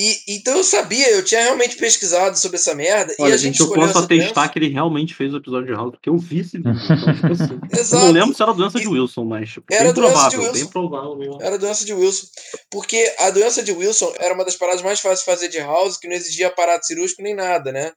[0.00, 3.12] E, então eu sabia, eu tinha realmente pesquisado sobre essa merda.
[3.18, 4.48] e Olha, a gente, gente, eu posso atestar doença.
[4.50, 6.70] que ele realmente fez o episódio de House, porque eu vi esse vídeo.
[6.70, 8.04] Então, tipo assim, eu Exato.
[8.04, 10.40] não lembro se era doença de E- Wilson, mas tipo, Era bem doença de provável,
[10.52, 10.70] bem Wilson.
[10.70, 11.38] provável mesmo.
[11.42, 12.26] Era a doença de Wilson.
[12.70, 15.96] Porque a doença de Wilson era uma das paradas mais fáceis de fazer de house,
[15.96, 17.90] que não exigia aparato cirúrgico nem nada, né?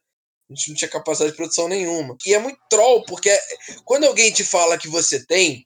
[0.49, 2.17] A gente não tinha capacidade de produção nenhuma.
[2.25, 3.29] E é muito troll, porque
[3.85, 5.65] quando alguém te fala que você tem,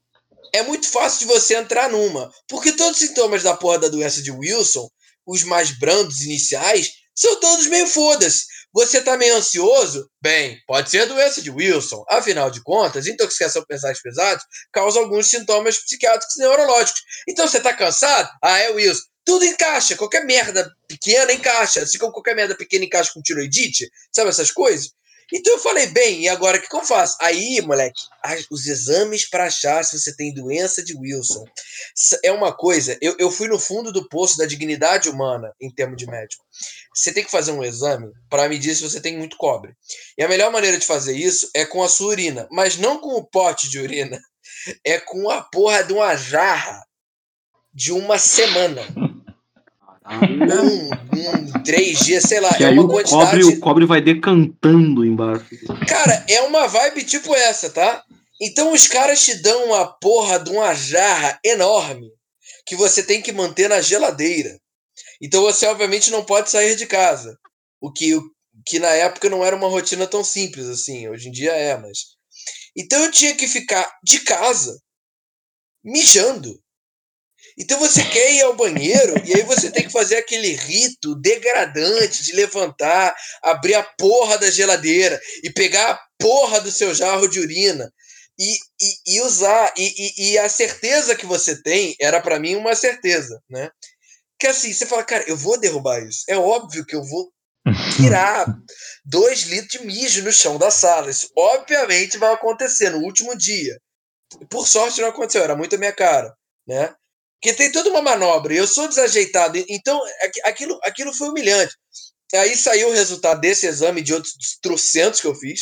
[0.53, 2.29] é muito fácil de você entrar numa.
[2.47, 4.87] Porque todos os sintomas da porra da doença de Wilson,
[5.25, 8.43] os mais brandos iniciais, são todos meio foda-se.
[8.73, 10.09] Você tá meio ansioso?
[10.21, 12.03] Bem, pode ser a doença de Wilson.
[12.09, 17.01] Afinal de contas, intoxicação por metais pesados causa alguns sintomas psiquiátricos e neurológicos.
[17.25, 18.29] Então você tá cansado?
[18.43, 19.03] Ah, é Wilson.
[19.23, 19.95] Tudo encaixa.
[19.95, 21.83] Qualquer merda pequena encaixa.
[21.83, 23.89] Assim como qualquer merda pequena encaixa com tiroidite.
[24.13, 24.89] Sabe essas coisas?
[25.33, 27.17] Então eu falei, bem, e agora o que, que eu faço?
[27.19, 27.99] Aí, moleque,
[28.51, 31.43] os exames para achar se você tem doença de Wilson.
[32.23, 35.97] É uma coisa, eu, eu fui no fundo do poço da dignidade humana em termos
[35.97, 36.45] de médico.
[36.93, 39.73] Você tem que fazer um exame para medir se você tem muito cobre.
[40.17, 43.15] E a melhor maneira de fazer isso é com a sua urina, mas não com
[43.15, 44.19] o pote de urina.
[44.83, 46.85] É com a porra de uma jarra
[47.73, 48.81] de uma semana.
[50.07, 52.53] Um, um três dias, sei lá.
[52.53, 53.43] Que é aí uma o cobre, quantidade.
[53.43, 55.45] o cobre vai decantando embaixo.
[55.87, 58.03] Cara, é uma vibe tipo essa, tá?
[58.41, 62.11] Então os caras te dão uma porra de uma jarra enorme
[62.65, 64.59] que você tem que manter na geladeira.
[65.21, 67.37] Então você obviamente não pode sair de casa.
[67.81, 68.23] O que, o
[68.65, 71.07] que na época não era uma rotina tão simples assim.
[71.07, 72.15] Hoje em dia é, mas.
[72.77, 74.77] Então eu tinha que ficar de casa
[75.83, 76.59] mijando.
[77.57, 82.23] Então você quer ir ao banheiro e aí você tem que fazer aquele rito degradante
[82.23, 87.39] de levantar, abrir a porra da geladeira e pegar a porra do seu jarro de
[87.39, 87.91] urina
[88.37, 89.73] e, e, e usar.
[89.77, 93.69] E, e, e a certeza que você tem era para mim uma certeza, né?
[94.39, 96.23] Que assim, você fala, cara, eu vou derrubar isso.
[96.27, 97.31] É óbvio que eu vou
[97.95, 98.45] tirar
[99.05, 101.09] dois litros de mijo no chão da sala.
[101.09, 103.79] Isso obviamente vai acontecer no último dia.
[104.49, 106.35] Por sorte não aconteceu, era muito a minha cara,
[106.67, 106.93] né?
[107.45, 109.63] Porque tem toda uma manobra eu sou desajeitado.
[109.69, 111.75] Então, aqu- aquilo, aquilo foi humilhante.
[112.33, 115.59] Aí saiu o resultado desse exame de outros trocentos que eu fiz.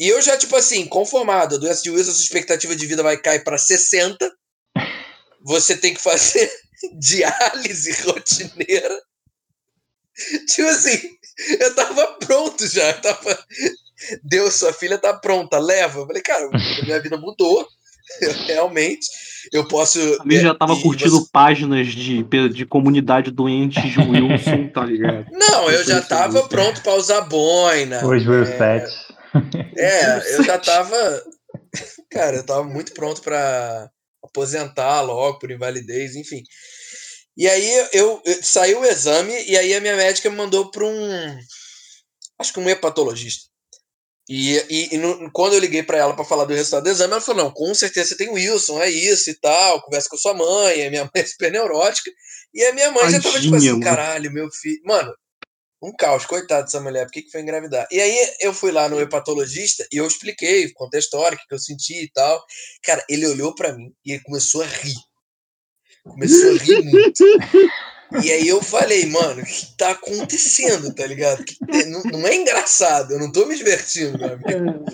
[0.00, 1.56] E eu já, tipo assim, conformado.
[1.56, 4.32] A doença de Wilson, a sua expectativa de vida vai cair para 60.
[5.44, 6.50] você tem que fazer
[6.98, 9.02] diálise rotineira.
[10.48, 10.98] Tipo assim,
[11.60, 12.94] eu tava pronto já.
[12.94, 13.46] Tava...
[14.22, 16.00] Deus, sua filha tá pronta, leva.
[16.00, 16.48] Eu falei, cara,
[16.82, 17.68] minha vida mudou.
[18.46, 19.06] realmente.
[19.52, 19.98] Eu posso.
[20.20, 21.28] A mim já tava curtindo você...
[21.32, 25.26] páginas de, de comunidade doente de Wilson, tá ligado?
[25.32, 28.04] Não, eu já tava pronto pra usar boina.
[28.04, 28.86] Hoje Will é...
[29.76, 31.22] É, eu já tava.
[32.10, 33.90] Cara, eu tava muito pronto pra
[34.22, 36.42] aposentar logo por invalidez, enfim.
[37.36, 40.84] E aí eu, eu saiu o exame e aí a minha médica me mandou para
[40.84, 41.38] um
[42.38, 43.53] acho que um hepatologista.
[44.28, 47.12] E, e, e no, quando eu liguei para ela para falar do resultado do exame,
[47.12, 49.82] ela falou: Não, com certeza você tem Wilson, é isso e tal.
[49.82, 50.86] Conversa com sua mãe.
[50.86, 52.10] A minha mãe é super neurótica.
[52.54, 53.82] E a minha mãe Tadinha, já tava tipo assim: mano.
[53.82, 54.80] Caralho, meu filho.
[54.84, 55.14] Mano,
[55.82, 57.86] um caos, coitado dessa mulher, por que, que foi engravidar?
[57.90, 61.54] E aí eu fui lá no hepatologista e eu expliquei, contei a história, o que
[61.54, 62.42] eu senti e tal.
[62.82, 64.94] Cara, ele olhou para mim e ele começou a rir.
[66.02, 67.24] Começou a rir muito.
[68.22, 71.44] E aí eu falei, mano, o que tá acontecendo, tá ligado?
[71.86, 74.84] Não, não, é engraçado, eu não tô me divertindo, meu amigo.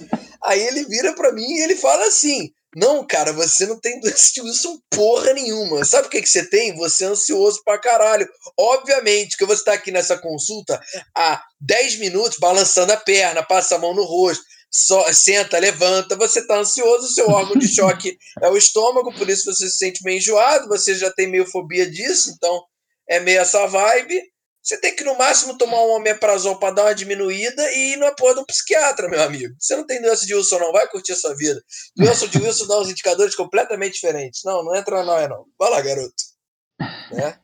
[0.45, 4.33] Aí ele vira pra mim e ele fala assim: Não, cara, você não tem doença
[4.35, 5.85] de Wilson porra nenhuma.
[5.85, 6.75] Sabe o que, que você tem?
[6.77, 8.29] Você é ansioso pra caralho.
[8.59, 10.81] Obviamente que você tá aqui nessa consulta
[11.15, 16.39] há 10 minutos balançando a perna, passa a mão no rosto só, senta, levanta, você
[16.39, 20.19] está ansioso, seu órgão de choque é o estômago, por isso você se sente meio
[20.19, 22.63] enjoado, você já tem meio fobia disso, então
[23.11, 24.23] é meio essa vibe.
[24.63, 28.13] Você tem que, no máximo, tomar um omeprazol para dar uma diminuída e ir na
[28.13, 29.55] porra de um psiquiatra, meu amigo.
[29.59, 30.71] Você não tem doença de Wilson, não.
[30.71, 31.61] Vai curtir a sua vida.
[31.97, 34.43] Doença de Wilson dá uns indicadores completamente diferentes.
[34.45, 35.47] Não, não entra na não.
[35.59, 36.15] Vai lá, garoto.
[37.11, 37.39] Né?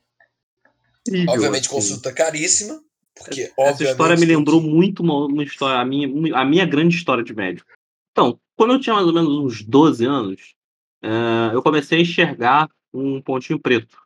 [1.09, 1.75] Incrível, Obviamente, assim.
[1.75, 2.81] consulta caríssima.
[3.15, 7.25] Porque, Essa história me lembrou muito uma, uma, história, a minha, a minha grande história
[7.25, 7.67] de médico.
[8.13, 10.55] Então, quando eu tinha mais ou menos uns 12 anos,
[11.03, 14.06] uh, eu comecei a enxergar um pontinho preto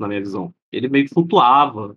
[0.00, 0.52] na minha visão.
[0.72, 1.96] Ele meio que flutuava.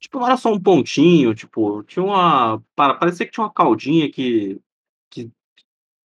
[0.00, 2.62] Tipo, não era só um pontinho, tipo, tinha uma.
[2.76, 4.60] Parecia que tinha uma caldinha que,
[5.10, 5.30] que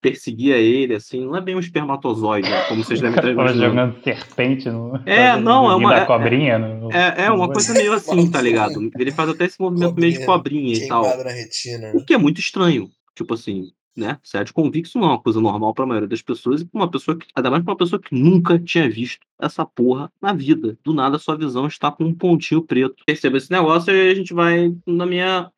[0.02, 3.58] perseguia ele, assim, não é bem um espermatozoide, né, como vocês devem ter visto.
[3.58, 4.96] jogando serpente no.
[5.06, 5.96] É, não, é uma.
[5.96, 8.90] Da cobrinha no, é, é uma coisa meio assim, tá ligado?
[8.98, 11.04] Ele faz até esse movimento cobrinha, meio de cobrinha e tal.
[11.04, 12.90] Na retina, O que é muito estranho.
[13.16, 14.20] Tipo assim, né?
[14.24, 17.18] Sede convicto não é uma coisa normal para a maioria das pessoas e uma pessoa
[17.18, 20.78] que, ainda mais para uma pessoa que nunca tinha visto essa porra na vida.
[20.84, 23.04] Do nada sua visão está com um pontinho preto.
[23.06, 25.52] Perceba esse negócio e a gente vai na minha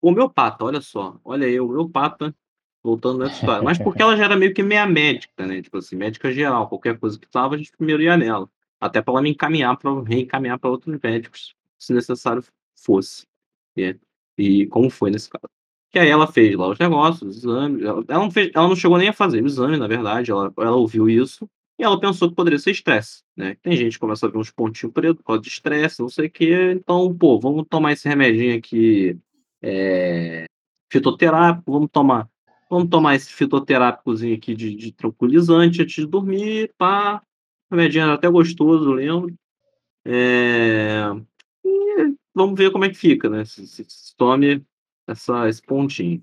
[0.00, 1.18] homeopata, olha só.
[1.24, 2.34] Olha aí, homeopata
[2.82, 3.62] voltando nessa história.
[3.62, 5.60] Mas porque ela já era meio que meia médica, né?
[5.60, 8.48] Tipo assim, médica geral, qualquer coisa que tava, a gente primeiro ia nela.
[8.80, 12.42] Até para ela me encaminhar para reencaminhar para outros médicos, se necessário
[12.76, 13.26] fosse.
[13.76, 13.96] E,
[14.36, 15.57] e como foi nesse caso.
[15.90, 17.82] Que aí ela fez lá os negócios, os exames.
[17.82, 20.30] Ela, ela, não fez, ela não chegou nem a fazer o exame, na verdade.
[20.30, 21.48] Ela, ela ouviu isso
[21.78, 23.56] e ela pensou que poderia ser estresse, né?
[23.62, 26.26] Tem gente que começa a ver uns pontinhos pretos por causa de estresse, não sei
[26.26, 26.72] o quê.
[26.72, 29.16] Então, pô, vamos tomar esse remedinho aqui
[29.62, 30.46] é,
[30.90, 32.28] fitoterápico, vamos tomar,
[32.68, 37.22] vamos tomar esse fitoterápicozinho aqui de, de tranquilizante antes de dormir, pá.
[37.70, 39.32] O remedinho era até gostoso, lembro.
[40.04, 41.04] É,
[41.64, 43.44] e vamos ver como é que fica, né?
[43.44, 44.64] Se, se, se tome
[45.08, 46.20] essa, esse pontinho.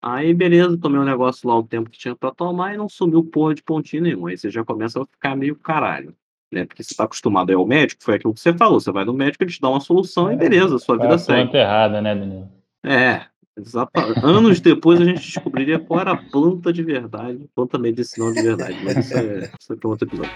[0.00, 3.24] Aí, beleza, tomei um negócio lá o tempo que tinha pra tomar e não sumiu
[3.24, 4.26] porra de pontinho nenhum.
[4.26, 6.14] Aí você já começa a ficar meio caralho.
[6.52, 6.64] Né?
[6.64, 8.80] Porque você tá acostumado aí ao médico, foi aquilo que você falou.
[8.80, 11.56] Você vai no médico, ele te dá uma solução é, e beleza, sua vida segue.
[11.56, 12.48] errada, né, Danilo?
[12.84, 13.26] É,
[13.56, 14.24] exatamente.
[14.24, 18.78] Anos depois a gente descobriria qual era a planta de verdade, planta medicinal de verdade.
[18.84, 20.32] Mas isso é, isso é outro episódio.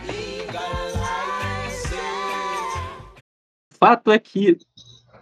[3.72, 4.58] O fato é que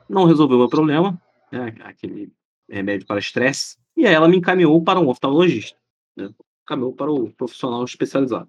[0.09, 1.21] não resolveu o meu problema,
[1.53, 1.75] né?
[1.85, 2.33] aquele
[2.71, 5.77] remédio para estresse, e aí ela me encaminhou para um oftalmologista,
[6.17, 6.31] né?
[6.63, 8.49] encaminhou para o profissional especializado.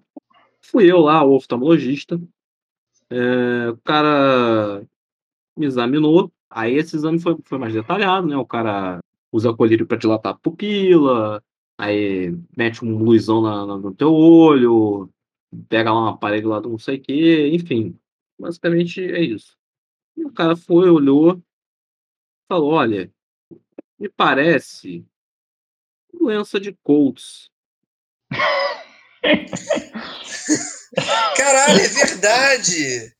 [0.60, 2.20] Fui eu lá, o oftalmologista,
[3.10, 4.82] é, o cara
[5.56, 8.36] me examinou, aí esse exame foi, foi mais detalhado, né?
[8.36, 11.42] O cara usa colírio para dilatar a pupila,
[11.76, 15.10] aí mete um luzão na, na, no teu olho,
[15.68, 17.98] pega lá um aparelho lá do não sei o que, enfim,
[18.38, 19.56] basicamente é isso.
[20.16, 21.42] E o cara foi, olhou,
[22.48, 23.10] falou, olha,
[24.02, 25.06] me parece
[26.12, 27.52] doença de Colts.
[31.36, 33.14] Caralho, é verdade!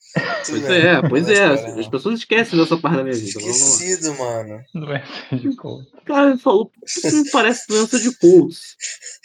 [0.46, 1.44] Pois é, pois é.
[1.78, 3.28] As pessoas esquecem dessa parte da minha vida.
[3.28, 4.60] Esquecido, mano.
[4.74, 5.92] Doença de Colts.
[5.94, 8.76] O cara falou, isso me parece doença de Colts.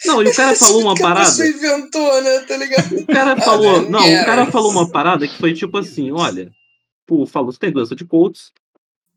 [0.06, 1.28] Não, e o cara falou uma parada.
[1.28, 2.38] Você inventou, né?
[2.40, 2.96] Tá ligado?
[3.00, 6.52] O cara ah, falou, não, o cara falou uma parada que foi tipo assim: olha,
[7.04, 8.52] pô, falou, você tem doença de Colts,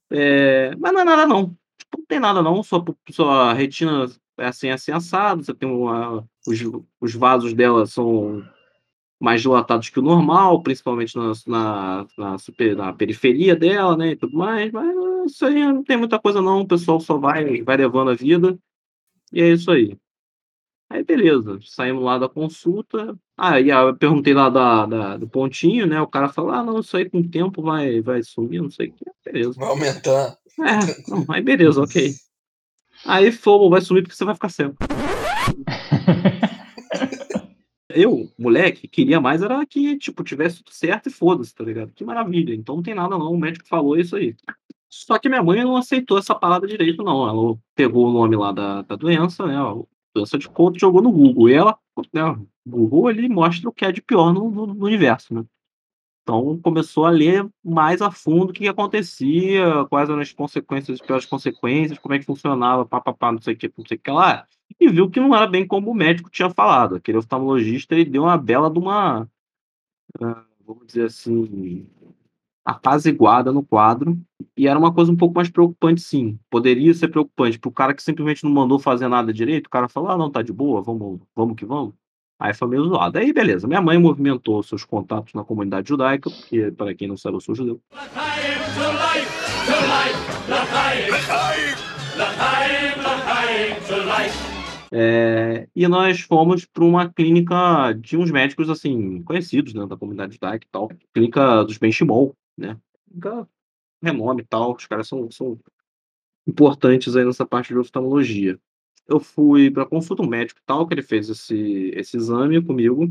[0.09, 0.73] é...
[0.79, 1.55] mas não é nada não
[1.95, 4.07] não tem nada não, sua, sua retina
[4.37, 6.59] é assim, assim, assado, você tem uma, os,
[6.99, 8.43] os vasos dela são
[9.19, 14.15] mais dilatados que o normal, principalmente na, na, na, super, na periferia dela, né, e
[14.15, 14.87] tudo mais, mas
[15.27, 18.57] isso aí não tem muita coisa não, o pessoal só vai, vai levando a vida,
[19.31, 19.95] e é isso aí.
[20.91, 26.01] Aí beleza, saímos lá da consulta, aí eu perguntei lá da, da, do pontinho, né,
[26.01, 28.89] o cara falou, ah, não, isso aí com o tempo vai, vai sumir, não sei
[28.89, 29.57] o que, beleza.
[29.57, 30.37] Vai aumentar.
[30.59, 32.11] É, não, aí beleza, ok.
[33.05, 34.75] Aí fomos, vai sumir porque você vai ficar cego.
[37.95, 41.93] Eu, moleque, queria mais era que, tipo, tivesse tudo certo e foda-se, tá ligado?
[41.93, 42.53] Que maravilha.
[42.53, 44.35] Então não tem nada não, o médico falou isso aí.
[44.89, 47.27] Só que minha mãe não aceitou essa parada direito, não.
[47.27, 49.55] Ela pegou o nome lá da, da doença, né?
[50.13, 51.49] Doença de Couto, jogou no Google.
[51.49, 51.77] E ela,
[52.13, 52.21] né,
[52.65, 55.43] Google, ele mostra o que é de pior no, no, no universo, né?
[56.23, 61.05] Então começou a ler mais a fundo o que acontecia, quais eram as consequências, as
[61.05, 64.11] piores consequências, como é que funcionava, papapá, não sei o que, não sei o que
[64.11, 64.45] lá
[64.79, 66.95] e viu que não era bem como o médico tinha falado.
[66.95, 69.23] Aquele oftalmologista ele deu uma bela de uma,
[70.19, 71.87] uh, vamos dizer assim,
[72.65, 74.17] apaziguada no quadro.
[74.57, 76.39] E era uma coisa um pouco mais preocupante, sim.
[76.49, 79.67] Poderia ser preocupante para o cara que simplesmente não mandou fazer nada direito.
[79.67, 81.93] O cara falou: ah, não, tá de boa, vamos, vamos que vamos.
[82.39, 83.19] Aí foi meio zoado.
[83.19, 83.67] Aí, beleza.
[83.67, 87.53] Minha mãe movimentou seus contatos na comunidade judaica, porque, para quem não sabe, eu sou
[87.53, 87.79] judeu.
[94.93, 100.33] É, e nós fomos para uma clínica de uns médicos assim conhecidos né, da comunidade
[100.33, 102.77] judaica e tal, clínica dos Benchimol, né?
[104.01, 105.59] Renome e tal, os caras são, são
[106.47, 108.59] importantes aí nessa parte de oftalmologia.
[109.07, 113.09] Eu fui para consulta um médico e tal, que ele fez esse, esse exame comigo.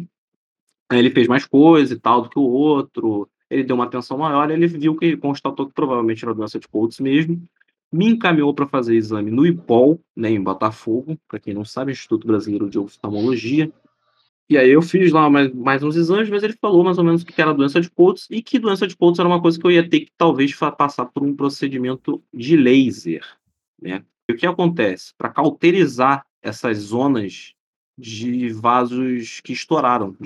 [0.88, 3.28] Aí ele fez mais coisa e tal do que o outro.
[3.48, 7.01] Ele deu uma atenção maior, ele viu que constatou que provavelmente era doença de Coates
[7.01, 7.42] mesmo
[7.92, 12.26] me encaminhou para fazer exame no IPOL, né, em Botafogo, para quem não sabe, Instituto
[12.26, 13.72] Brasileiro de Oftalmologia.
[14.51, 17.22] E aí eu fiz lá mais, mais uns exames, mas ele falou mais ou menos
[17.22, 19.70] que era doença de Coates e que doença de Coates era uma coisa que eu
[19.70, 23.24] ia ter que talvez passar por um procedimento de laser,
[23.80, 24.05] né?
[24.28, 25.14] E o que acontece?
[25.16, 27.55] Para cauterizar essas zonas
[27.96, 30.16] de vasos que estouraram,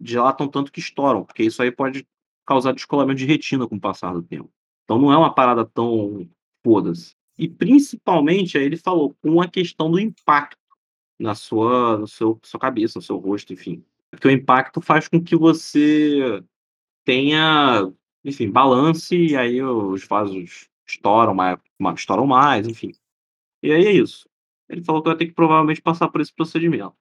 [0.00, 2.06] dilatam tanto que estouram, porque isso aí pode
[2.46, 4.50] causar descolamento de retina com o passar do tempo.
[4.84, 6.26] Então não é uma parada tão
[6.64, 7.12] foda-se.
[7.38, 10.56] E principalmente, aí ele falou, com a questão do impacto
[11.18, 13.84] na sua, no seu, sua cabeça, no seu rosto, enfim.
[14.10, 16.42] Porque o impacto faz com que você
[17.04, 17.92] tenha,
[18.24, 21.58] enfim, balance, e aí os vasos estouram mais,
[21.96, 22.92] estouram mais, enfim.
[23.62, 24.28] E aí é isso.
[24.68, 26.94] Ele falou que eu ia ter que provavelmente passar por esse procedimento.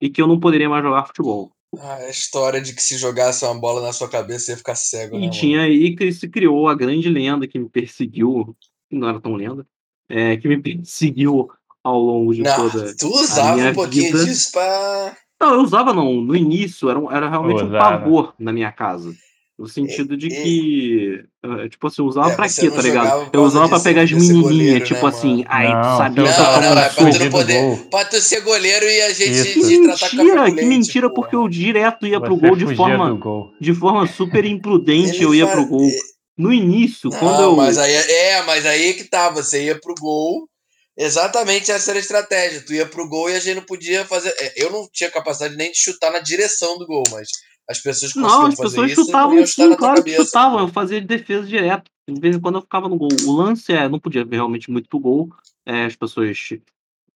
[0.00, 1.52] E que eu não poderia mais jogar futebol.
[1.78, 5.16] Ah, a história de que se jogasse uma bola na sua cabeça ia ficar cego,
[5.16, 5.70] E né, tinha mano?
[5.72, 8.56] aí que se criou a grande lenda que me perseguiu,
[8.88, 9.66] que não era tão lenda,
[10.08, 11.50] é, que me perseguiu
[11.84, 14.24] ao longo de Não, toda tu a usava minha um pouquinho vida.
[14.24, 15.16] disso pra.
[15.40, 16.14] Não, eu usava não.
[16.22, 19.12] No início era, um- era realmente um pavor na minha casa.
[19.56, 23.30] No sentido de que, eh, tipo assim, eu usava É, pra quê, tá ligado?
[23.32, 26.24] Eu usava pra pegar as menininhas, goleiro, tipo né, assim, aí tu sabia que eu
[26.26, 27.60] Não, tava não, é pra tu não poder.
[27.62, 27.76] gol.
[27.88, 31.14] Pra tu ser goleiro e a gente te tratar mentira, que mentira, porra.
[31.22, 33.50] porque eu direto ia pro gol de forma, gol.
[33.60, 35.88] de forma super imprudente, Ele eu ia pro gol.
[36.36, 37.56] No início, quando Não, eu.
[37.56, 40.48] mas aí é, mas aí é que tá, você ia pro gol.
[40.96, 42.62] Exatamente essa era a estratégia.
[42.64, 44.28] Tu ia pro gol e a gente não podia fazer.
[44.38, 47.28] é, Eu não tinha capacidade nem de chutar na direção do gol, mas
[47.68, 50.24] as pessoas que Não, conseguiam as fazer pessoas isso não chutavam sim, claro que cabeça.
[50.24, 50.60] chutavam.
[50.60, 51.90] Eu fazia defesa direto.
[52.08, 53.08] De vez em quando eu ficava no gol.
[53.26, 55.30] O lance é, não podia ver realmente muito pro gol.
[55.66, 56.36] É, as pessoas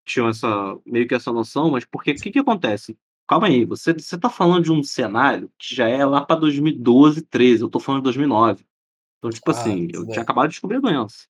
[0.06, 2.96] tinham essa meio que essa noção, mas porque o que, que acontece?
[3.28, 7.20] Calma aí, você, você tá falando de um cenário que já é lá pra 2012,
[7.22, 7.62] 13.
[7.62, 8.64] Eu tô falando de 2009.
[9.18, 10.22] Então, tipo Ah, assim, eu tudo tinha bem.
[10.22, 11.26] acabado de descobrir a doença.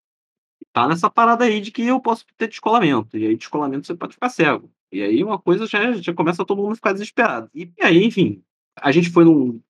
[0.78, 3.18] Tá nessa parada aí de que eu posso ter descolamento.
[3.18, 4.70] E aí, descolamento, você pode ficar cego.
[4.92, 7.50] E aí, uma coisa já, já começa todo mundo ficar desesperado.
[7.52, 8.44] E, e aí, enfim,
[8.80, 9.60] a gente foi num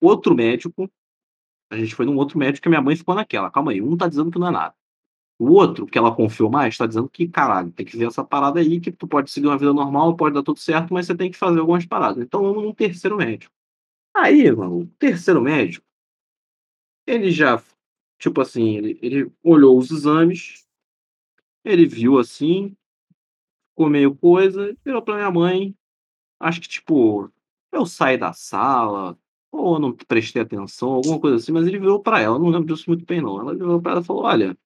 [0.00, 0.90] outro médico.
[1.70, 3.48] A gente foi num outro médico que minha mãe ficou naquela.
[3.48, 4.74] Calma aí, um tá dizendo que não é nada.
[5.38, 8.58] O outro, que ela confiou mais, tá dizendo que, caralho, tem que ver essa parada
[8.58, 11.30] aí, que tu pode seguir uma vida normal, pode dar tudo certo, mas você tem
[11.30, 12.24] que fazer algumas paradas.
[12.24, 13.54] Então vamos num terceiro médico.
[14.12, 15.86] Aí, mano, o terceiro médico,
[17.06, 17.62] ele já,
[18.18, 20.66] tipo assim, ele, ele olhou os exames,
[21.64, 22.76] ele viu assim,
[23.70, 25.74] ficou meio coisa, virou pra minha mãe.
[26.40, 27.30] Acho que, tipo,
[27.72, 29.18] eu saí da sala,
[29.50, 32.88] ou não prestei atenção, alguma coisa assim, mas ele virou pra ela, não lembro disso
[32.88, 33.40] muito bem, não.
[33.40, 34.56] Ela virou pra ela e falou: Olha,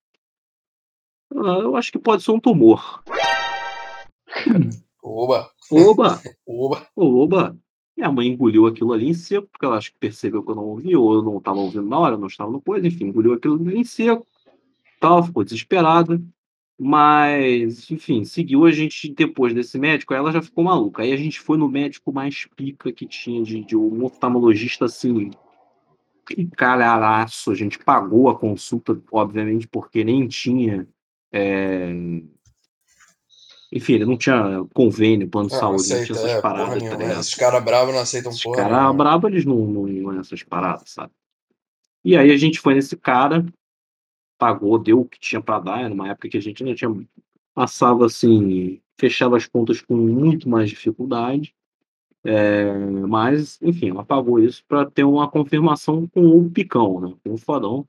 [1.33, 3.03] ah, eu acho que pode ser um tumor.
[5.03, 6.87] Oba, Oba, oba.
[6.95, 7.57] oba.
[8.01, 10.63] Minha mãe engoliu aquilo ali em seco, porque ela acho que percebeu que eu não
[10.63, 13.61] ouvi, ou eu não estava ouvindo na hora, não estava no coisa, enfim, engoliu aquilo
[13.61, 14.25] ali em seco,
[14.99, 16.19] tal, ficou desesperada.
[16.79, 21.03] Mas, enfim, seguiu a gente depois desse médico, aí ela já ficou maluca.
[21.03, 25.29] Aí a gente foi no médico mais pica que tinha, de, de um oftalmologista assim,
[26.57, 27.51] calharaço.
[27.51, 30.87] A gente pagou a consulta, obviamente, porque nem tinha.
[31.31, 31.93] é,
[33.71, 36.83] Enfim, ele não tinha convênio, plano de não saúde, não aceita, tinha essas é, paradas,
[36.83, 37.19] tá nenhuma.
[37.19, 38.93] Esses caras bravos não aceitam Os porra caras nenhuma.
[38.93, 41.13] bravos, eles não, não iam nessas paradas, sabe?
[42.03, 43.45] E aí a gente foi nesse cara,
[44.37, 46.91] pagou, deu o que tinha pra dar, era uma época que a gente ainda tinha.
[47.53, 51.53] Passava assim, fechava as contas com muito mais dificuldade.
[52.23, 52.73] É,
[53.07, 57.13] mas, enfim, ela pagou isso para ter uma confirmação com o Picão, né?
[57.23, 57.87] Com o fodão.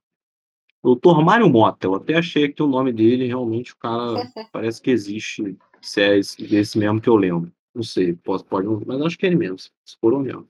[0.82, 4.90] Doutor Mário Mota, eu até achei que o nome dele, realmente, o cara parece que
[4.90, 7.50] existe, se é esse, mesmo que eu lembro.
[7.74, 9.70] Não sei, pode, pode não, mas acho que é ele mesmo, se
[10.00, 10.46] for mesmo.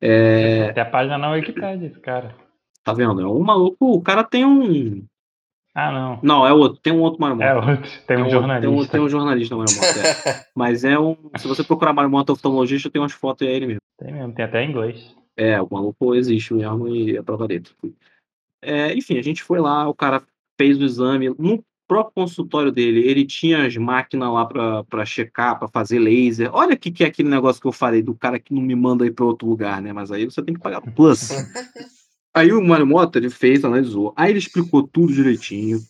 [0.00, 2.34] É, Até a página na Wikipedia, esse cara.
[2.82, 3.20] tá vendo?
[3.20, 5.04] É um maluco, o cara tem um.
[5.74, 6.18] Ah, não.
[6.22, 7.48] Não, é outro, tem um outro Mário Mota.
[7.48, 7.90] É outro.
[8.06, 8.60] Tem um outro- jornalista.
[8.70, 9.98] Tem um, tem um jornalista Mário Mota,
[10.30, 10.44] é.
[10.56, 11.16] Mas é um.
[11.38, 13.80] Se você procurar Mário Mota oftalmologista, tem umas fotos e é ele mesmo.
[13.98, 15.14] Tem mesmo, tem até em inglês.
[15.36, 17.64] É, o maluco existe mesmo e é prova dele.
[18.62, 20.22] É, enfim, a gente foi lá, o cara
[20.58, 21.28] fez o exame.
[21.38, 26.48] No próprio consultório dele, ele tinha as máquinas lá pra checar, pra fazer laser.
[26.52, 28.76] Olha o que, que é aquele negócio que eu falei do cara que não me
[28.76, 29.92] manda ir pra outro lugar, né?
[29.92, 31.30] Mas aí você tem que pagar o plus.
[32.32, 34.14] Aí o Mário Mota, ele fez, analisou.
[34.16, 35.80] Aí ele explicou tudo direitinho.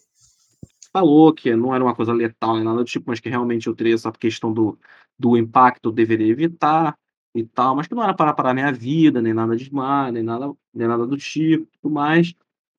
[0.90, 3.74] Falou que não era uma coisa letal nem nada do tipo, mas que realmente eu
[3.74, 4.78] teria essa questão do,
[5.18, 6.96] do impacto, eu deveria evitar
[7.34, 10.51] e tal, mas que não era para parar minha vida, nem nada demais, nem nada,
[10.72, 12.34] nem nada do tipo, tudo mais.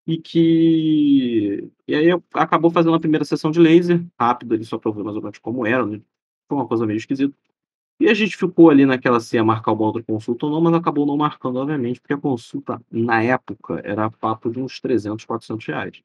[0.08, 1.70] E que.
[1.88, 5.16] E aí eu acabou fazendo a primeira sessão de laser, rápido ali, só ver mais
[5.16, 5.86] ou menos como era.
[5.86, 6.02] né?
[6.50, 7.34] Foi uma coisa meio esquisita.
[8.00, 10.74] E a gente ficou ali naquela se ia marcar uma outra consulta ou não, mas
[10.76, 15.66] acabou não marcando, obviamente, porque a consulta, na época, era papo de uns 300, 400
[15.68, 16.02] reais.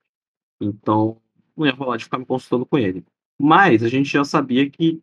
[0.61, 1.19] Então,
[1.57, 3.05] não ia rolar de ficar me consultando com ele.
[3.41, 5.03] Mas a gente já sabia que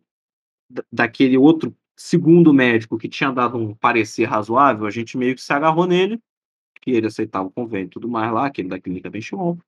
[0.70, 5.42] da- daquele outro segundo médico que tinha dado um parecer razoável, a gente meio que
[5.42, 6.20] se agarrou nele,
[6.84, 9.58] que ele aceitava o convênio e tudo mais lá, aquele da clínica Benchimol.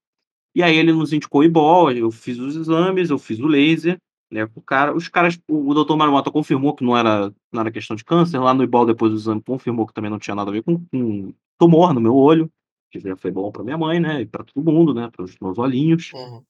[0.54, 3.98] E aí ele nos indicou o IBOL, eu fiz os exames, eu fiz o laser,
[4.30, 4.94] né, com o cara.
[4.94, 8.38] Os caras, o, o doutor Marmota confirmou que não era, não era questão de câncer,
[8.38, 10.78] lá no IBOL depois do exame confirmou que também não tinha nada a ver com,
[10.92, 12.50] com tumor no meu olho,
[12.90, 15.36] que já foi bom para minha mãe, né, e para todo mundo, né, para os
[15.40, 16.12] meus olhinhos.
[16.12, 16.42] Uhum.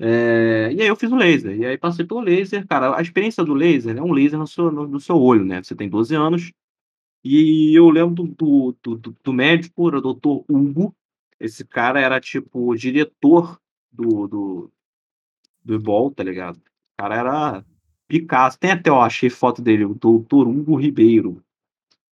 [0.00, 1.56] É, e aí eu fiz o laser.
[1.56, 2.66] E aí passei pelo laser.
[2.66, 5.62] Cara, a experiência do laser é um laser no seu, no, no seu olho, né?
[5.62, 6.52] Você tem 12 anos.
[7.24, 10.94] E eu lembro do, do, do, do médico, era o doutor Hugo.
[11.38, 13.60] Esse cara era tipo diretor
[13.90, 14.72] do, do,
[15.64, 16.56] do IBOL, tá ligado?
[16.56, 16.62] O
[16.98, 17.64] cara era
[18.08, 18.58] Picasso.
[18.58, 21.42] Tem até, ó, achei foto dele, o doutor Hugo Ribeiro.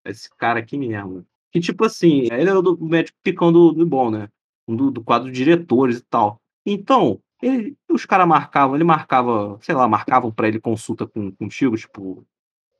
[0.05, 1.27] Esse cara aqui mesmo.
[1.53, 4.29] Que tipo assim, ele era o médico picão do, do IBOL, né?
[4.69, 6.41] Do, do quadro de diretores e tal.
[6.65, 11.77] Então, ele- os caras marcavam, ele marcava, sei lá, marcavam pra ele consulta com, contigo,
[11.77, 12.25] tipo,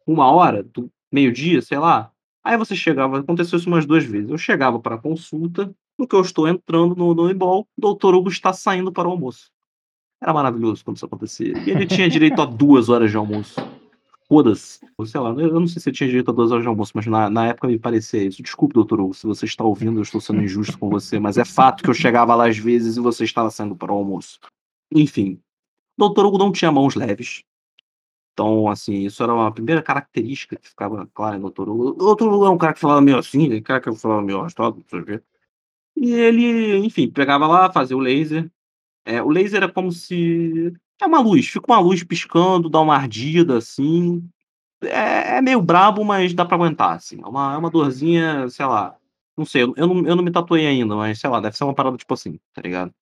[0.07, 0.65] uma hora,
[1.13, 2.13] meio-dia, sei lá.
[2.43, 4.31] Aí você chegava, aconteceu isso umas duas vezes.
[4.31, 8.15] Eu chegava para a consulta, no que eu estou entrando no, no IBOL, o doutor
[8.15, 9.51] Hugo está saindo para o almoço.
[10.23, 11.59] Era maravilhoso quando isso acontecia.
[11.67, 13.61] E ele tinha direito a duas horas de almoço.
[14.29, 14.79] Foda-se.
[14.97, 16.93] Ou Sei lá, eu não sei se ele tinha direito a duas horas de almoço,
[16.95, 18.43] mas na, na época me parecia isso.
[18.43, 21.45] Desculpe, doutor Hugo, se você está ouvindo, eu estou sendo injusto com você, mas é
[21.45, 24.39] fato que eu chegava lá às vezes e você estava saindo para o almoço.
[24.95, 25.41] Enfim,
[25.99, 27.43] doutor Hugo não tinha mãos leves.
[28.41, 31.91] Então, assim, isso era uma primeira característica que ficava clara no doutor Hugo.
[31.91, 34.39] O doutor Hugo é um cara que falava meio assim, um cara que falava meio
[34.39, 35.21] arrastado, não sei.
[35.95, 38.51] E ele, enfim, pegava lá, fazia o laser.
[39.05, 40.73] É, o laser é como se.
[41.03, 44.27] É uma luz, fica uma luz piscando, dá uma ardida, assim.
[44.83, 47.21] É, é meio brabo, mas dá pra aguentar, assim.
[47.23, 48.97] É uma, é uma dorzinha, sei lá.
[49.37, 51.65] Não sei, eu, eu não, eu não me tatuei ainda, mas sei lá, deve ser
[51.65, 52.95] uma parada tipo assim, tá ligado?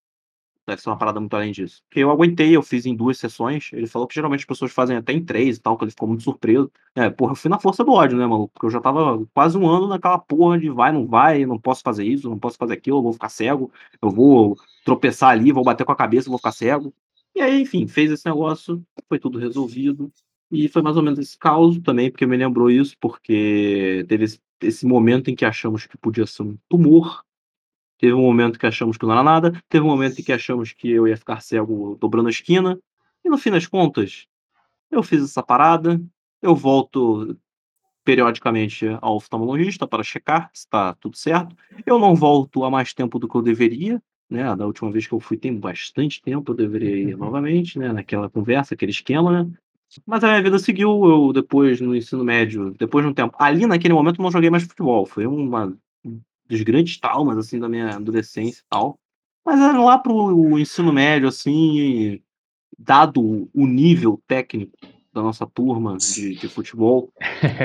[0.68, 1.82] Deve ser uma parada muito além disso.
[1.88, 3.70] Porque eu aguentei, eu fiz em duas sessões.
[3.72, 6.06] Ele falou que geralmente as pessoas fazem até em três e tal, que ele ficou
[6.06, 6.70] muito surpreso.
[6.94, 8.52] É, porra, eu fui na força do ódio, né, maluco?
[8.52, 11.80] Porque eu já tava quase um ano naquela porra de vai, não vai, não posso
[11.82, 15.64] fazer isso, não posso fazer aquilo, eu vou ficar cego, eu vou tropeçar ali, vou
[15.64, 16.92] bater com a cabeça, vou ficar cego.
[17.34, 20.12] E aí, enfim, fez esse negócio, foi tudo resolvido.
[20.50, 24.40] E foi mais ou menos esse caos também, porque me lembrou isso, porque teve esse,
[24.60, 27.24] esse momento em que achamos que podia ser um tumor.
[27.98, 30.72] Teve um momento que achamos que não era nada, teve um momento em que achamos
[30.72, 32.78] que eu ia ficar cego dobrando a esquina,
[33.24, 34.26] e no fim das contas,
[34.90, 36.00] eu fiz essa parada,
[36.40, 37.36] eu volto
[38.04, 41.54] periodicamente ao oftalmologista para checar se está tudo certo.
[41.84, 44.56] Eu não volto há mais tempo do que eu deveria, né?
[44.56, 47.92] Da última vez que eu fui tem bastante tempo, eu deveria ir novamente, né?
[47.92, 49.50] Naquela conversa, aquele esquema, né?
[50.06, 53.36] Mas a minha vida seguiu, eu depois no ensino médio, depois de um tempo.
[53.38, 55.76] Ali naquele momento eu não joguei mais futebol, foi uma
[56.48, 58.98] dos grandes traumas assim da minha adolescência e tal.
[59.44, 62.20] Mas era lá pro ensino médio assim,
[62.78, 64.76] dado o nível técnico
[65.12, 67.12] da nossa turma de, de futebol,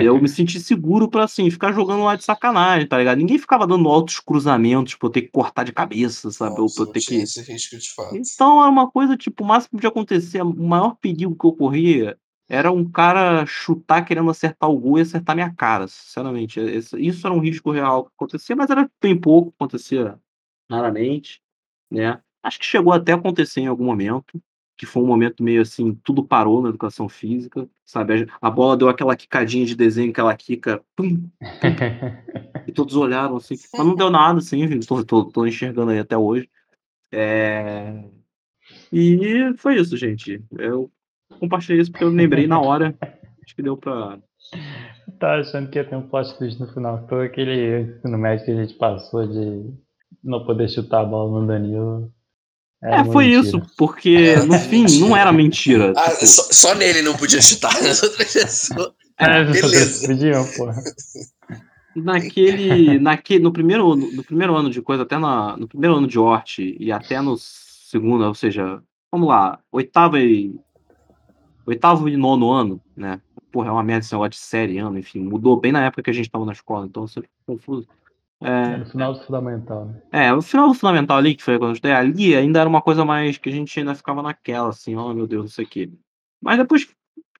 [0.02, 3.18] eu me senti seguro pra, assim, ficar jogando lá de sacanagem, tá ligado?
[3.18, 6.56] Ninguém ficava dando altos cruzamentos pra eu ter que cortar de cabeça, sabe?
[6.56, 7.16] Ou Nossa, pra eu ter que.
[7.16, 8.16] esse risco de fato.
[8.16, 12.18] Então era uma coisa, tipo, o máximo de acontecer, o maior perigo que eu corria
[12.54, 16.60] era um cara chutar querendo acertar o gol e acertar minha cara, sinceramente.
[16.60, 20.20] Esse- Isso era um risco real que acontecia, mas era bem pouco, acontecia
[20.70, 21.42] raramente,
[21.92, 22.22] né?
[22.44, 24.42] Acho que chegou até a acontecer em algum momento,
[24.78, 28.28] que foi um momento meio assim, tudo parou na educação física, sabe?
[28.42, 31.30] A bola deu aquela quicadinha de desenho, aquela quica, pum,
[32.68, 36.00] e todos olharam assim, mas não deu nada, assim, gente, tô, tô, tô enxergando aí
[36.00, 36.50] até hoje.
[37.12, 38.04] É...
[38.92, 40.44] E foi isso, gente.
[40.58, 40.92] Eu
[41.40, 42.96] compartilhei isso porque eu lembrei na hora.
[43.44, 44.18] Acho que deu pra.
[45.20, 47.06] Tá achando que ia ter um plot twist no final.
[47.08, 49.74] Todo aquele ensino médio que a gente passou de
[50.24, 52.12] não poder chutar a bola no Danilo.
[52.82, 53.42] Era É, uma foi mentira.
[53.48, 55.94] isso, porque no fim não era mentira.
[55.96, 58.92] Ah, tipo, só, só nele não podia chutar, nas outras pessoas.
[59.20, 60.08] É, beleza.
[60.08, 60.76] Podiam, porra.
[61.96, 66.18] naquele, naquele, no primeiro, no primeiro ano de coisa, até na, no primeiro ano de
[66.20, 68.82] Hort e até no segundo, ou seja,
[69.12, 70.56] vamos lá, oitavo e
[71.66, 73.20] oitavo e nono ano, né?
[73.52, 76.10] Porra, é uma merda esse negócio de série, ano, enfim, mudou bem na época que
[76.10, 77.88] a gente tava na escola, então eu confuso.
[78.42, 80.02] É no final do fundamental, né?
[80.12, 82.82] É, o final do fundamental ali, que foi quando eu estudei ali, ainda era uma
[82.82, 85.94] coisa mais que a gente ainda ficava naquela, assim, oh meu Deus, isso aqui.
[86.42, 86.88] Mas depois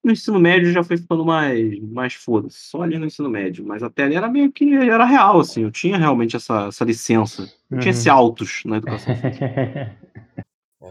[0.02, 3.64] no ensino médio já foi ficando mais, mais foda-se, só ali no ensino médio.
[3.66, 7.42] Mas até ali era meio que era real, assim, eu tinha realmente essa, essa licença.
[7.70, 7.98] Eu tinha Uhum.
[7.98, 9.14] esse autos na educação.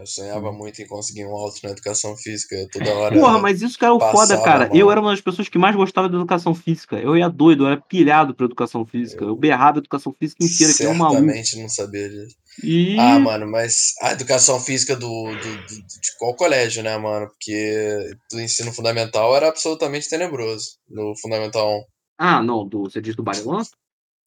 [0.00, 2.54] Eu sonhava muito em conseguir um alto na educação física.
[2.56, 3.14] Eu toda hora.
[3.18, 4.70] Porra, mas isso que era o foda, cara.
[4.74, 6.96] Eu era uma das pessoas que mais gostava de educação física.
[6.96, 9.24] Eu ia doido, eu era pilhado pra educação física.
[9.24, 11.20] Eu berrava a educação física inteira, que nem um maluco.
[11.20, 12.36] Certamente não sabia disso.
[12.62, 12.96] E.
[12.98, 17.26] Ah, mano, mas a educação física do, do, do- de qual colégio, né, mano?
[17.28, 20.76] Porque do ensino fundamental era absolutamente tenebroso.
[20.88, 21.82] No Fundamental 1.
[22.18, 23.62] Ah, não, do, você diz do Barilã?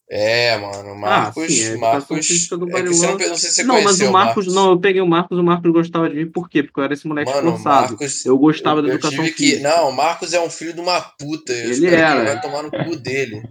[0.09, 1.43] É, mano, Marcos.
[1.43, 2.07] ah, sim, educação Marcos.
[2.07, 5.01] do é você não, não sei se você Não, mas o Marcos, não, eu peguei
[5.01, 6.63] o Marcos, o Marcos gostava de mim, por quê?
[6.63, 7.89] Porque eu era esse moleque Mano, esforçado.
[7.89, 8.25] Marcos.
[8.25, 9.51] Eu gostava da eu educação tive que.
[9.51, 9.69] física.
[9.69, 11.51] Não, o Marcos é um filho de uma puta.
[11.51, 12.19] Eu Ele espero que era.
[12.19, 13.41] ele vai tomar no cu dele.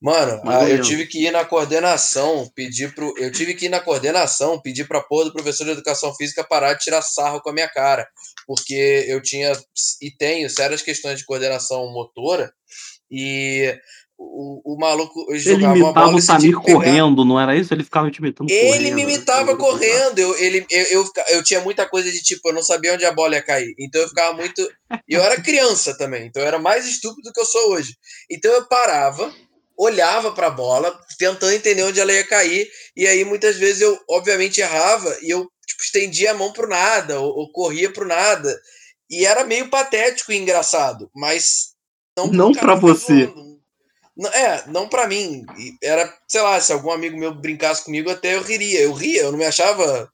[0.00, 3.12] Mano, Mas eu eu tive que ir na coordenação, pedir pro.
[3.18, 6.74] Eu tive que ir na coordenação, pedir pra porra do professor de educação física parar
[6.74, 8.06] de tirar sarro com a minha cara.
[8.46, 9.52] Porque eu tinha
[10.00, 12.52] e tenho sérias questões de coordenação motora.
[13.10, 13.74] E
[14.18, 16.74] o, o maluco eu Ele jogava uma imitava bola o e você tinha Samir pegar.
[16.74, 17.72] correndo, não era isso?
[17.72, 18.74] Ele ficava te imitando correndo.
[18.74, 20.18] Ele me imitava correndo.
[20.18, 23.12] Eu, ele, eu, eu, eu tinha muita coisa de tipo, eu não sabia onde a
[23.12, 23.74] bola ia cair.
[23.78, 24.60] Então eu ficava muito.
[25.08, 27.94] E eu era criança também, então eu era mais estúpido do que eu sou hoje.
[28.30, 29.32] Então eu parava,
[29.78, 32.68] olhava pra bola, tentando entender onde ela ia cair.
[32.96, 37.20] E aí muitas vezes eu, obviamente, errava e eu tipo, estendia a mão pro nada,
[37.20, 38.58] ou, ou corria pro nada.
[39.10, 41.68] E era meio patético e engraçado, mas
[42.16, 43.26] não, Não ficar você.
[43.26, 43.47] zoando.
[44.18, 45.44] Não, é, não pra mim.
[45.82, 48.80] Era, sei lá, se algum amigo meu brincasse comigo, até eu riria.
[48.80, 50.10] Eu ria, eu não me achava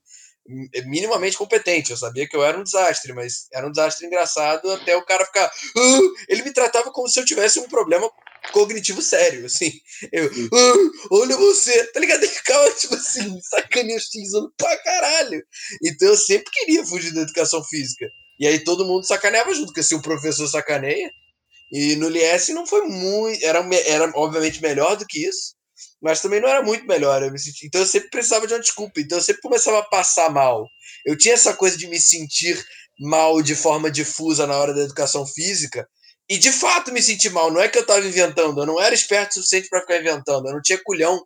[0.47, 1.91] mi- minimamente competente.
[1.91, 5.25] Eu sabia que eu era um desastre, mas era um desastre engraçado até o cara
[5.25, 5.47] ficar.
[5.77, 8.11] "Ah", ele me tratava como se eu tivesse um problema
[8.53, 9.73] cognitivo sério, assim.
[10.13, 10.75] Eu, "Ah,
[11.13, 12.23] olha você, tá ligado?
[12.23, 15.43] Ele ficava, tipo assim, sacaneando pra caralho.
[15.83, 18.07] Então eu sempre queria fugir da educação física.
[18.39, 21.11] E aí todo mundo sacaneava junto, porque se o professor sacaneia.
[21.75, 23.45] E no Lies não foi muito.
[23.45, 25.57] Era, era obviamente melhor do que isso,
[26.01, 27.21] mas também não era muito melhor.
[27.21, 29.01] Eu senti, então eu sempre precisava de uma desculpa.
[29.01, 30.69] Então eu sempre começava a passar mal.
[31.05, 32.65] Eu tinha essa coisa de me sentir
[33.01, 35.85] mal de forma difusa na hora da educação física.
[36.31, 37.51] E de fato me senti mal.
[37.51, 38.61] Não é que eu estava inventando.
[38.63, 40.47] Eu não era esperto o suficiente para ficar inventando.
[40.47, 41.21] Eu não tinha culhão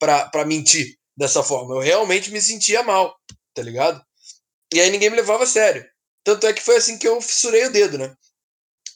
[0.00, 1.76] para mentir dessa forma.
[1.76, 3.14] Eu realmente me sentia mal,
[3.54, 4.02] tá ligado?
[4.74, 5.86] E aí ninguém me levava a sério.
[6.24, 8.12] Tanto é que foi assim que eu fissurei o dedo, né?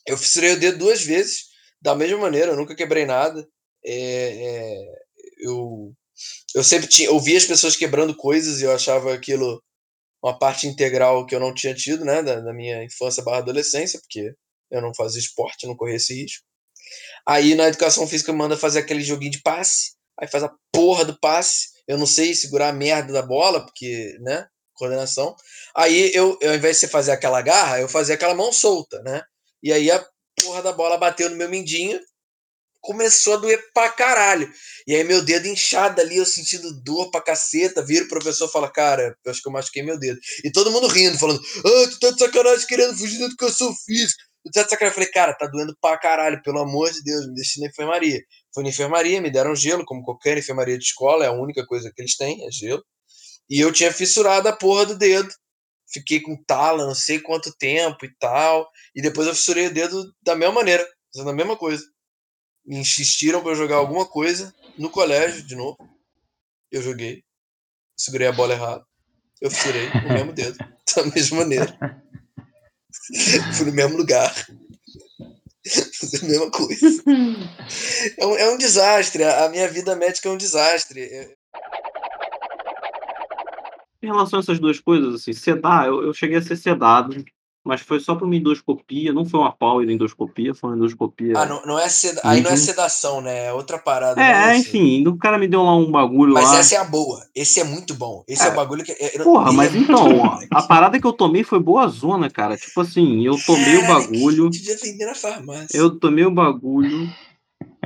[0.07, 1.47] Eu fissurei o dedo duas vezes,
[1.81, 3.47] da mesma maneira, eu nunca quebrei nada.
[3.85, 4.85] É, é,
[5.41, 5.93] eu,
[6.55, 9.63] eu sempre tinha, eu via as pessoas quebrando coisas e eu achava aquilo
[10.23, 14.01] uma parte integral que eu não tinha tido, né, da, da minha infância barra adolescência,
[14.01, 14.33] porque
[14.71, 16.45] eu não fazia esporte, não corria esse risco.
[17.27, 21.19] Aí na educação física manda fazer aquele joguinho de passe, aí faz a porra do
[21.21, 25.35] passe, eu não sei segurar a merda da bola, porque, né, coordenação.
[25.77, 29.01] Aí eu, eu, ao invés de você fazer aquela garra, eu fazia aquela mão solta,
[29.03, 29.23] né?
[29.63, 30.05] E aí a
[30.41, 32.01] porra da bola bateu no meu mindinho,
[32.81, 34.51] começou a doer pra caralho.
[34.87, 38.53] E aí meu dedo inchado ali, eu sentindo dor pra caceta, vira o professor e
[38.53, 40.19] fala, cara, eu acho que eu machuquei meu dedo.
[40.45, 44.23] E todo mundo rindo, falando, ah, tu tá de sacanagem querendo fugir da educação física.
[44.45, 44.91] Tu tá de sacanagem.
[44.91, 48.21] Eu falei, cara, tá doendo pra caralho, pelo amor de Deus, me deixa na enfermaria.
[48.55, 51.91] Fui na enfermaria, me deram gelo, como qualquer enfermaria de escola, é a única coisa
[51.95, 52.83] que eles têm, é gelo.
[53.51, 55.29] E eu tinha fissurado a porra do dedo
[55.87, 58.71] fiquei com tala, não sei quanto tempo e tal.
[58.95, 61.85] E depois eu fissurei o dedo da mesma maneira, fazendo a mesma coisa.
[62.65, 65.79] Me insistiram para eu jogar alguma coisa no colégio, de novo.
[66.71, 67.23] Eu joguei.
[67.97, 68.85] Segurei a bola errado.
[69.41, 70.59] Eu fissurei o mesmo dedo,
[70.97, 71.79] da mesma maneira.
[73.57, 74.35] Fui no mesmo lugar.
[75.99, 77.03] Fazer a mesma coisa.
[78.19, 79.25] É um, é um desastre.
[79.25, 81.37] A minha vida médica é um desastre.
[84.07, 87.25] Em relação a essas duas coisas, assim, sedar, eu, eu cheguei a ser sedado,
[87.65, 91.33] mas foi só para uma endoscopia, não foi uma power endoscopia, foi uma endoscopia.
[91.37, 92.21] Ah, não, não é seda...
[92.23, 93.47] aí não é sedação, né?
[93.47, 94.21] É outra parada.
[94.23, 94.61] É, é, assim.
[94.61, 96.59] enfim, o cara me deu lá um bagulho Mas lá.
[96.61, 97.21] essa é a boa.
[97.35, 98.23] Esse é muito bom.
[98.29, 98.53] Esse é, É.
[98.53, 98.93] o bagulho que.
[98.93, 102.31] é- Porra, ele mas é então, ó, a parada que eu tomei foi boa zona,
[102.31, 102.57] cara.
[102.57, 105.77] Tipo assim, eu tomei o bagulho, Devia vender na farmácia.
[105.77, 107.09] eu tomei o bagulho,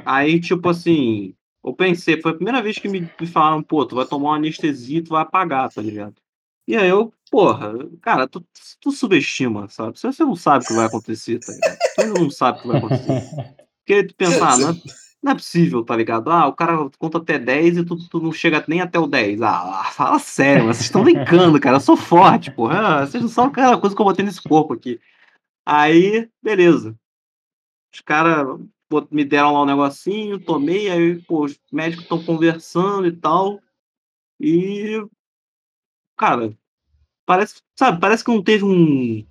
[0.04, 1.32] aí, tipo assim,
[1.62, 4.36] eu pensei, foi a primeira vez que me, me falaram, pô, tu vai tomar uma
[4.36, 6.14] anestesia tu vai apagar, tá ligado?
[6.66, 8.44] E aí eu, porra, cara, tu,
[8.80, 9.98] tu subestima, sabe?
[9.98, 11.78] Você não sabe o que vai acontecer, tá ligado?
[11.96, 13.56] Tu não sabe o que vai acontecer.
[13.78, 14.74] Porque tu pensa, ah, não é,
[15.22, 16.30] não é possível, tá ligado?
[16.30, 19.42] Ah, o cara conta até 10 e tu, tu não chega nem até o 10.
[19.42, 21.76] Ah, fala sério, vocês estão brincando, cara.
[21.76, 23.00] Eu sou forte, porra.
[23.00, 25.00] Ah, Vocês não sabem aquela coisa que eu botei nesse corpo aqui.
[25.66, 26.96] Aí, beleza.
[27.92, 28.61] Os caras
[29.11, 33.61] me deram lá um negocinho, tomei, aí, pô, os médicos estão conversando e tal.
[34.41, 35.03] E.
[36.16, 36.53] Cara,
[37.24, 39.24] parece, sabe, parece que não teve um.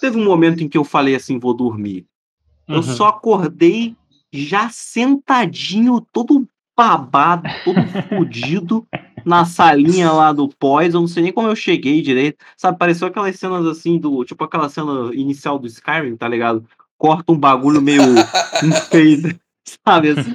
[0.00, 2.06] Teve um momento em que eu falei assim, vou dormir.
[2.68, 2.82] Eu Uhum.
[2.82, 3.96] só acordei
[4.32, 8.86] já sentadinho, todo babado, todo fudido,
[9.24, 10.94] na salinha lá do pós.
[10.94, 12.38] Eu não sei nem como eu cheguei direito.
[12.56, 14.24] Sabe, pareceu aquelas cenas assim do.
[14.24, 16.64] Tipo aquela cena inicial do Skyrim, tá ligado?
[17.00, 18.02] Corta um bagulho meio.
[18.62, 20.32] um fade, sabe assim?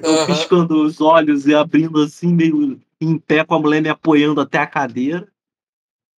[0.00, 4.40] Eu piscando os olhos e abrindo assim, meio em pé, com a mulher me apoiando
[4.40, 5.26] até a cadeira.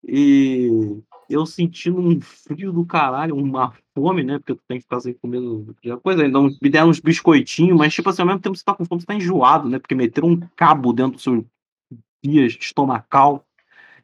[0.06, 0.70] E
[1.30, 4.38] eu sentindo um frio do caralho, uma fome, né?
[4.38, 5.40] Porque tu tem que ficar sem comer
[5.82, 6.24] já coisa.
[6.24, 8.84] Ainda me deram uns biscoitinhos, mas tipo assim, ao mesmo tempo que você tá com
[8.84, 9.80] fome, você tá enjoado, né?
[9.80, 11.46] Porque meteram um cabo dentro do seu
[12.22, 13.46] via estomacal.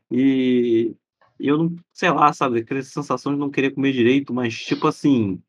[0.09, 0.95] E
[1.37, 5.41] eu não, sei lá, sabe, aquela sensação de não querer comer direito, mas tipo assim,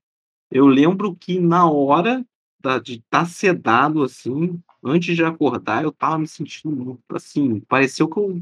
[0.52, 2.24] eu lembro que na hora
[2.60, 8.08] da- de estar sedado, assim, antes de acordar, eu tava me sentindo muito, assim, pareceu
[8.08, 8.40] que eu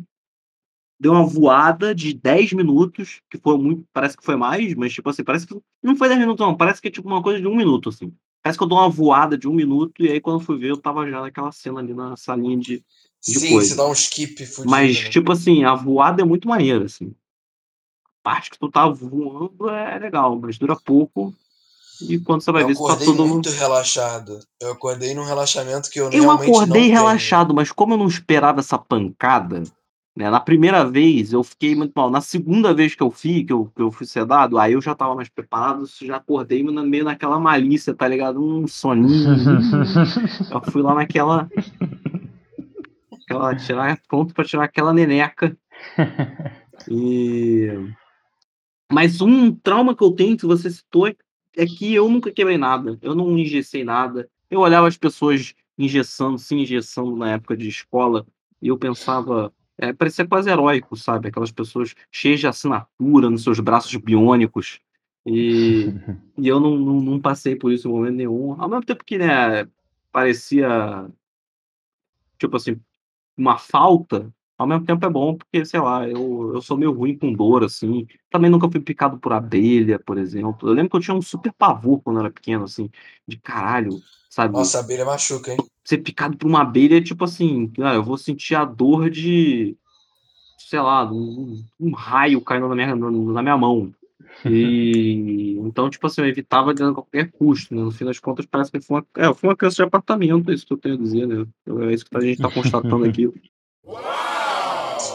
[1.01, 5.09] dei uma voada de 10 minutos, que foi muito, parece que foi mais, mas tipo
[5.09, 7.47] assim, parece que não foi 10 minutos não, parece que é tipo uma coisa de
[7.47, 8.13] um minuto, assim.
[8.43, 10.71] Parece que eu dou uma voada de um minuto, e aí quando eu fui ver,
[10.71, 12.85] eu tava já naquela cena ali na salinha de,
[13.27, 13.69] de Sim, coisa.
[13.71, 14.71] você dá um skip fudido.
[14.71, 15.09] Mas, né?
[15.11, 17.15] tipo assim, a voada é muito maneira, assim.
[18.07, 21.35] A parte que tu tá voando é legal, mas dura pouco.
[22.09, 23.27] E quando você vai eu ver, você tá acordei todo.
[23.27, 24.39] muito relaxado.
[24.61, 26.93] Eu acordei num relaxamento que eu, Eu realmente acordei não tenho.
[26.95, 29.63] relaxado, mas como eu não esperava essa pancada,
[30.17, 30.31] né?
[30.31, 32.11] Na primeira vez eu fiquei muito mal.
[32.11, 34.95] Na segunda vez que eu fui, que eu, que eu fui sedado, aí eu já
[34.95, 38.43] tava mais preparado, já acordei meio naquela malícia, tá ligado?
[38.43, 39.31] Um soninho.
[40.51, 41.49] Eu fui lá naquela.
[43.25, 45.57] aquela tirar, pronto pra tirar aquela neneca.
[46.89, 47.69] E.
[48.91, 51.15] Mas um trauma que eu tenho, que você citou,
[51.57, 52.99] é que eu nunca quebrei nada.
[53.03, 54.29] Eu não engessei nada.
[54.51, 58.27] Eu olhava as pessoas engessando, se engessando na época de escola,
[58.61, 59.53] e eu pensava.
[59.79, 61.29] É, parecia quase heróico, sabe?
[61.29, 64.79] Aquelas pessoas cheias de assinatura nos seus braços biônicos.
[65.25, 65.87] E,
[66.37, 68.61] e eu não, não, não passei por isso em momento nenhum.
[68.61, 69.67] Ao mesmo tempo que, né,
[70.13, 71.09] parecia.
[72.39, 72.79] Tipo assim,
[73.37, 77.17] uma falta, ao mesmo tempo é bom, porque, sei lá, eu, eu sou meio ruim
[77.17, 78.07] com dor, assim.
[78.31, 80.69] Também nunca fui picado por abelha, por exemplo.
[80.69, 82.91] Eu lembro que eu tinha um super pavor quando eu era pequeno, assim,
[83.27, 83.99] de caralho,
[84.29, 84.53] sabe?
[84.53, 85.57] Nossa, a abelha machuca, hein?
[85.83, 89.75] Ser picado por uma abelha é tipo assim, ah, eu vou sentir a dor de,
[90.59, 93.91] sei lá, um, um raio caindo na minha, na, minha mão.
[94.45, 97.81] E então, tipo assim, eu evitava de a qualquer custo, né?
[97.81, 100.55] No fim das contas, parece que foi uma, é, foi uma criança de apartamento, é
[100.55, 101.47] isso que eu tenho a dizer, né?
[101.89, 103.27] É isso que a gente tá constatando aqui.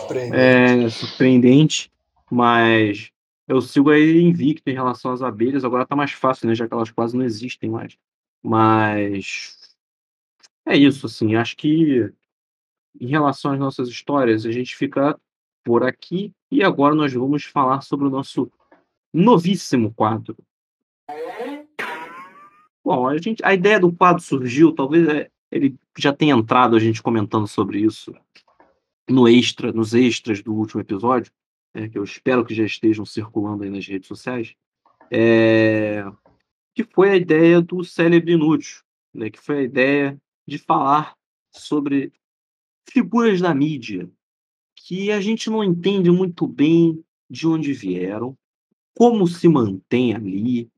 [0.06, 0.36] Surpreendente.
[0.38, 1.92] É surpreendente,
[2.30, 3.12] mas
[3.48, 5.66] eu sigo aí invicto em relação às abelhas.
[5.66, 6.56] Agora tá mais fácil, né?
[6.56, 7.98] Já que elas quase não existem mais.
[8.44, 9.76] Mas
[10.66, 11.36] é isso, assim.
[11.36, 12.12] Acho que
[13.00, 15.20] em relação às nossas histórias, a gente fica
[15.64, 18.52] por aqui e agora nós vamos falar sobre o nosso
[19.14, 20.38] novíssimo quadro.
[22.84, 26.80] Bom, a, gente, a ideia do quadro surgiu, talvez é, ele já tenha entrado a
[26.80, 28.16] gente comentando sobre isso
[29.10, 31.32] no extra, nos extras do último episódio,
[31.74, 34.56] né, que eu espero que já estejam circulando aí nas redes sociais,
[35.12, 36.04] é,
[36.74, 38.82] que foi a ideia do célebre inútil,
[39.14, 41.16] né, que foi a ideia de falar
[41.52, 42.12] sobre
[42.90, 44.10] figuras da mídia
[44.76, 48.38] que a gente não entende muito bem de onde vieram,
[48.96, 50.70] como se mantém ali,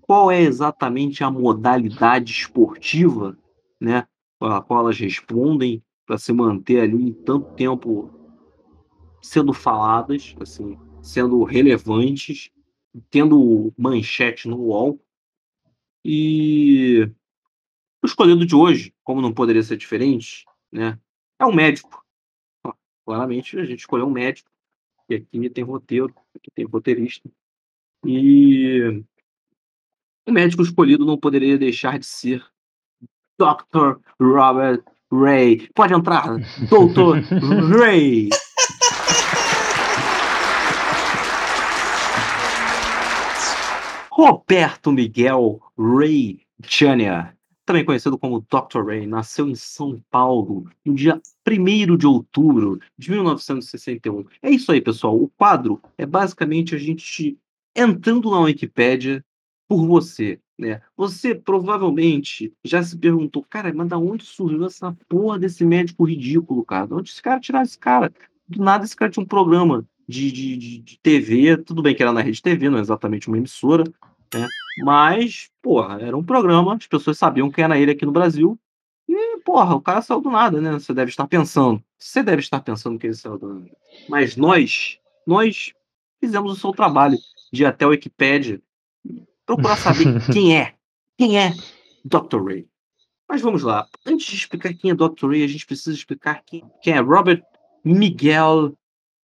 [0.00, 3.38] qual é exatamente a modalidade esportiva,
[3.80, 4.06] né,
[4.40, 5.82] a qual elas respondem
[6.12, 8.10] para se manter ali tanto tempo
[9.22, 12.50] sendo faladas, assim, sendo relevantes,
[13.08, 15.00] tendo manchete no UOL.
[16.04, 17.10] E
[18.02, 21.00] o escolhido de hoje, como não poderia ser diferente, né,
[21.38, 22.04] é um médico.
[23.06, 24.50] Claramente a gente escolheu um médico,
[25.08, 27.26] e aqui tem roteiro, aqui tem roteirista.
[28.04, 29.02] E
[30.28, 32.46] o médico escolhido não poderia deixar de ser
[33.38, 33.98] Dr.
[34.20, 35.68] Robert Ray.
[35.74, 36.36] Pode entrar,
[36.68, 37.20] Dr.
[37.78, 38.30] Ray.
[44.10, 47.34] Roberto Miguel Ray Jr.,
[47.64, 48.84] também conhecido como Dr.
[48.86, 54.24] Ray, nasceu em São Paulo no dia 1 de outubro de 1961.
[54.42, 55.16] É isso aí, pessoal.
[55.16, 57.38] O quadro é basicamente a gente
[57.74, 59.24] entrando na Wikipédia
[59.68, 60.80] por você, né?
[60.96, 66.64] Você provavelmente já se perguntou, cara, mas da onde surgiu essa porra desse médico ridículo,
[66.64, 66.86] cara?
[66.86, 68.12] De onde esse cara tirar esse cara?
[68.48, 72.02] Do nada esse cara tinha um programa de, de, de, de TV, tudo bem que
[72.02, 73.84] era na rede TV, não é exatamente uma emissora,
[74.32, 74.46] né?
[74.84, 78.58] Mas, porra, era um programa, as pessoas sabiam quem era ele aqui no Brasil.
[79.08, 80.72] E, porra, o cara saiu do nada, né?
[80.72, 81.82] Você deve estar pensando.
[81.98, 83.70] Você deve estar pensando que ele saiu do nada.
[84.08, 85.72] Mas nós, nós
[86.20, 87.18] fizemos o seu trabalho
[87.52, 88.62] de ir até o Wikipedia
[89.56, 90.74] procurar saber quem é.
[91.18, 91.52] Quem é
[92.04, 92.42] Dr.
[92.42, 92.66] Ray.
[93.28, 93.86] Mas vamos lá.
[94.06, 95.28] Antes de explicar quem é Dr.
[95.28, 97.42] Ray, a gente precisa explicar quem, quem é Robert
[97.84, 98.76] Miguel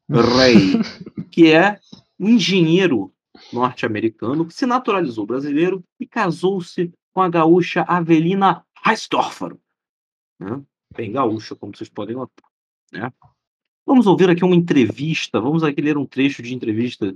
[0.09, 0.82] Ray,
[1.32, 1.80] que é
[2.19, 3.13] um engenheiro
[3.53, 9.55] norte-americano que se naturalizou brasileiro e casou-se com a gaúcha Avelina Heisdorfer.
[10.39, 10.61] Né?
[10.95, 12.49] Bem gaúcha, como vocês podem notar.
[12.91, 13.11] Né?
[13.86, 17.13] Vamos ouvir aqui uma entrevista, vamos aqui ler um trecho de entrevista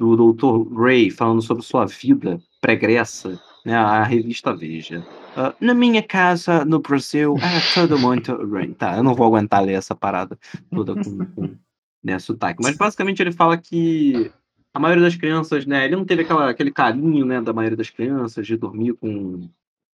[0.00, 0.74] do Dr.
[0.74, 5.06] Ray falando sobre sua vida pregressa, né, a revista Veja.
[5.36, 8.72] Uh, na minha casa, no Brasil, era todo muito rain.
[8.72, 10.38] Tá, eu não vou aguentar ler essa parada
[10.70, 11.54] toda com, com
[12.02, 12.62] né, sotaque.
[12.62, 14.32] Mas basicamente ele fala que
[14.72, 17.90] a maioria das crianças, né, ele não teve aquela, aquele carinho, né, da maioria das
[17.90, 19.50] crianças de dormir com,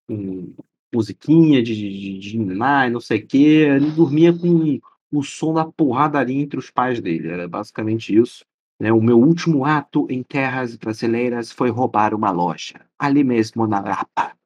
[0.07, 0.55] com
[0.95, 3.67] musiquinha de, de, de não sei o quê.
[3.75, 4.79] Ele dormia com
[5.11, 7.29] o som da porradaria entre os pais dele.
[7.29, 8.45] Era basicamente isso.
[8.79, 8.93] Né?
[8.93, 14.37] O meu último ato em terras brasileiras foi roubar uma loja, ali mesmo na Lapa.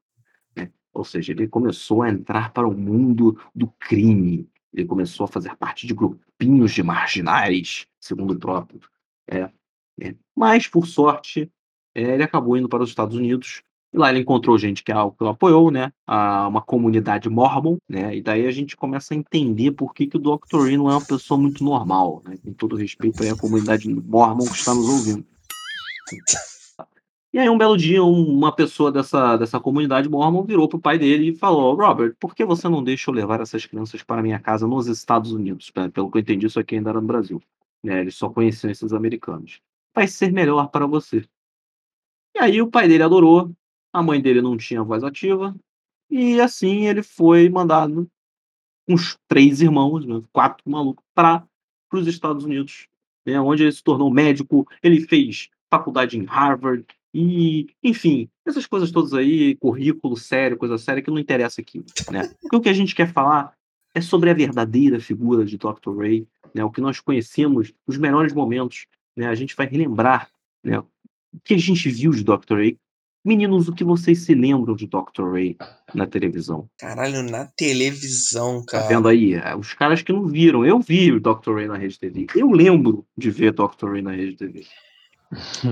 [0.57, 0.71] Né?
[0.93, 4.49] Ou seja, ele começou a entrar para o mundo do crime.
[4.73, 8.81] Ele começou a fazer parte de grupinhos de marginais, segundo o próprio.
[9.29, 9.51] É,
[10.01, 10.15] é.
[10.35, 11.51] Mas, por sorte,
[11.95, 13.63] é, ele acabou indo para os Estados Unidos
[13.93, 15.93] e lá ele encontrou gente que, que o apoiou, né?
[16.07, 18.17] A, uma comunidade mormon, né?
[18.17, 20.63] E daí a gente começa a entender por que, que o Dr.
[20.63, 22.37] Ray não é uma pessoa muito normal, né?
[22.45, 25.25] Com todo respeito aí à comunidade mormon que está nos ouvindo.
[27.33, 31.31] E aí, um belo dia, uma pessoa dessa, dessa comunidade mormon virou pro pai dele
[31.31, 34.67] e falou: Robert, por que você não deixa eu levar essas crianças para minha casa
[34.67, 35.71] nos Estados Unidos?
[35.93, 37.41] Pelo que eu entendi, isso aqui ainda era no Brasil.
[37.83, 38.01] Né?
[38.01, 39.61] Eles só conheciam esses americanos.
[39.95, 41.25] Vai ser melhor para você.
[42.35, 43.53] E aí, o pai dele adorou,
[43.93, 45.55] a mãe dele não tinha voz ativa,
[46.11, 48.09] e assim ele foi mandado
[48.87, 51.47] com os três irmãos, né, quatro malucos, para
[51.93, 52.89] os Estados Unidos,
[53.27, 58.91] né, onde ele se tornou médico, ele fez faculdade em Harvard, e, enfim, essas coisas
[58.91, 61.85] todas aí, currículo sério, coisa séria, que não interessa aqui.
[62.11, 62.33] Né?
[62.41, 63.53] Porque o que a gente quer falar
[63.95, 65.97] é sobre a verdadeira figura de Dr.
[65.97, 68.87] Ray, né, o que nós conhecemos, os melhores momentos.
[69.17, 70.31] Né, a gente vai relembrar
[70.63, 70.87] né, o
[71.45, 72.55] que a gente viu de Dr.
[72.55, 72.79] Ray,
[73.25, 75.31] Meninos, o que vocês se lembram de Dr.
[75.31, 75.57] Ray
[75.95, 76.69] na televisão?
[76.79, 78.85] Caralho, na televisão, cara.
[78.85, 79.35] Tá vendo aí?
[79.35, 80.65] É, os caras que não viram.
[80.65, 81.55] Eu vi o Dr.
[81.55, 82.27] Ray na Rede TV.
[82.35, 83.91] Eu lembro de ver Dr.
[83.93, 84.65] Ray na Rede TV.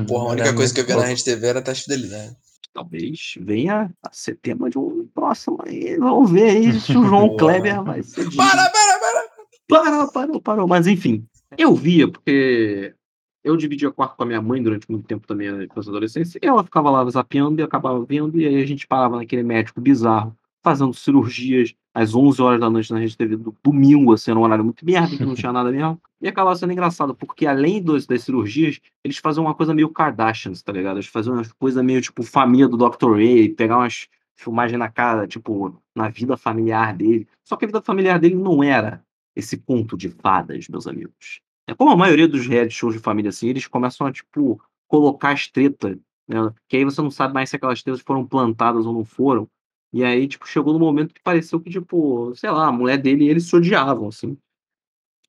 [0.07, 2.37] Porra, a única coisa que eu vi na Rede TV era Teste Fidelidade.
[2.75, 5.97] Talvez venha a ser tema de um próximo aí.
[5.97, 8.25] Vamos ver aí se o João Kleber vai ser.
[8.37, 9.29] Para, para, para!
[9.69, 10.69] Parou, parou, parou.
[10.69, 11.27] Mas enfim,
[11.57, 12.95] eu via porque
[13.43, 16.65] eu dividia quarto com a minha mãe durante muito tempo também na adolescência, e ela
[16.65, 20.93] ficava lá zapeando e acabava vendo, e aí a gente parava naquele médico bizarro, fazendo
[20.93, 24.65] cirurgias às 11 horas da noite na Rede TV do domingo, assim, era um horário
[24.65, 28.23] muito merda, que não tinha nada mesmo, e acabava sendo engraçado, porque além dos, das
[28.23, 30.97] cirurgias, eles faziam uma coisa meio Kardashians, tá ligado?
[30.97, 33.13] Eles faziam uma coisa meio, tipo, família do Dr.
[33.13, 37.27] Ray, pegar umas filmagens na cara, tipo, na vida familiar dele.
[37.45, 39.03] Só que a vida familiar dele não era
[39.35, 41.41] esse conto de fadas, meus amigos.
[41.69, 44.59] É como a maioria dos reality shows de família, assim, eles começam a, tipo,
[44.89, 46.39] colocar as tretas, né?
[46.67, 49.47] Que aí você não sabe mais se aquelas tretas foram plantadas ou não foram.
[49.93, 53.25] E aí, tipo, chegou no momento que pareceu que, tipo, sei lá, a mulher dele
[53.25, 54.39] e ele se odiavam, assim.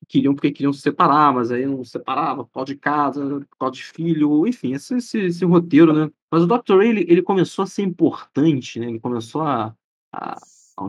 [0.07, 3.75] queriam porque queriam se separar, mas aí não separava por causa de casa, por causa
[3.75, 6.09] de filho, enfim, esse, esse, esse roteiro, né?
[6.31, 6.77] Mas o Dr.
[6.77, 8.87] Ray, ele, ele começou a ser importante, né?
[8.87, 9.75] Ele começou a.
[10.13, 10.37] a...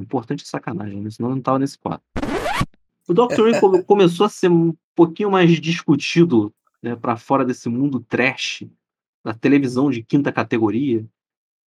[0.00, 1.10] Importante é sacanagem, né?
[1.10, 2.04] senão não tava nesse quadro.
[3.10, 3.58] O Dr.
[3.58, 8.64] Come- começou a ser um pouquinho mais discutido né, para fora desse mundo trash
[9.24, 11.04] da televisão de quinta categoria.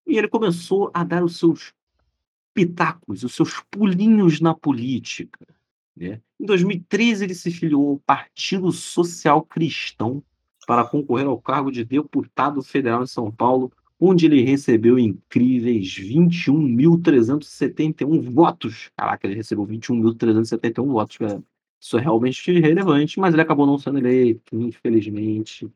[0.07, 1.73] E ele começou a dar os seus
[2.53, 5.45] pitacos, os seus pulinhos na política.
[5.97, 6.21] Né?
[6.39, 10.23] Em 2013, ele se filiou ao Partido Social Cristão
[10.65, 13.69] para concorrer ao cargo de deputado federal em São Paulo,
[13.99, 18.91] onde ele recebeu incríveis 21.371 votos.
[18.97, 21.43] Caraca, ele recebeu 21.371 votos, galera.
[21.79, 25.69] Isso é realmente relevante, mas ele acabou não sendo eleito, infelizmente.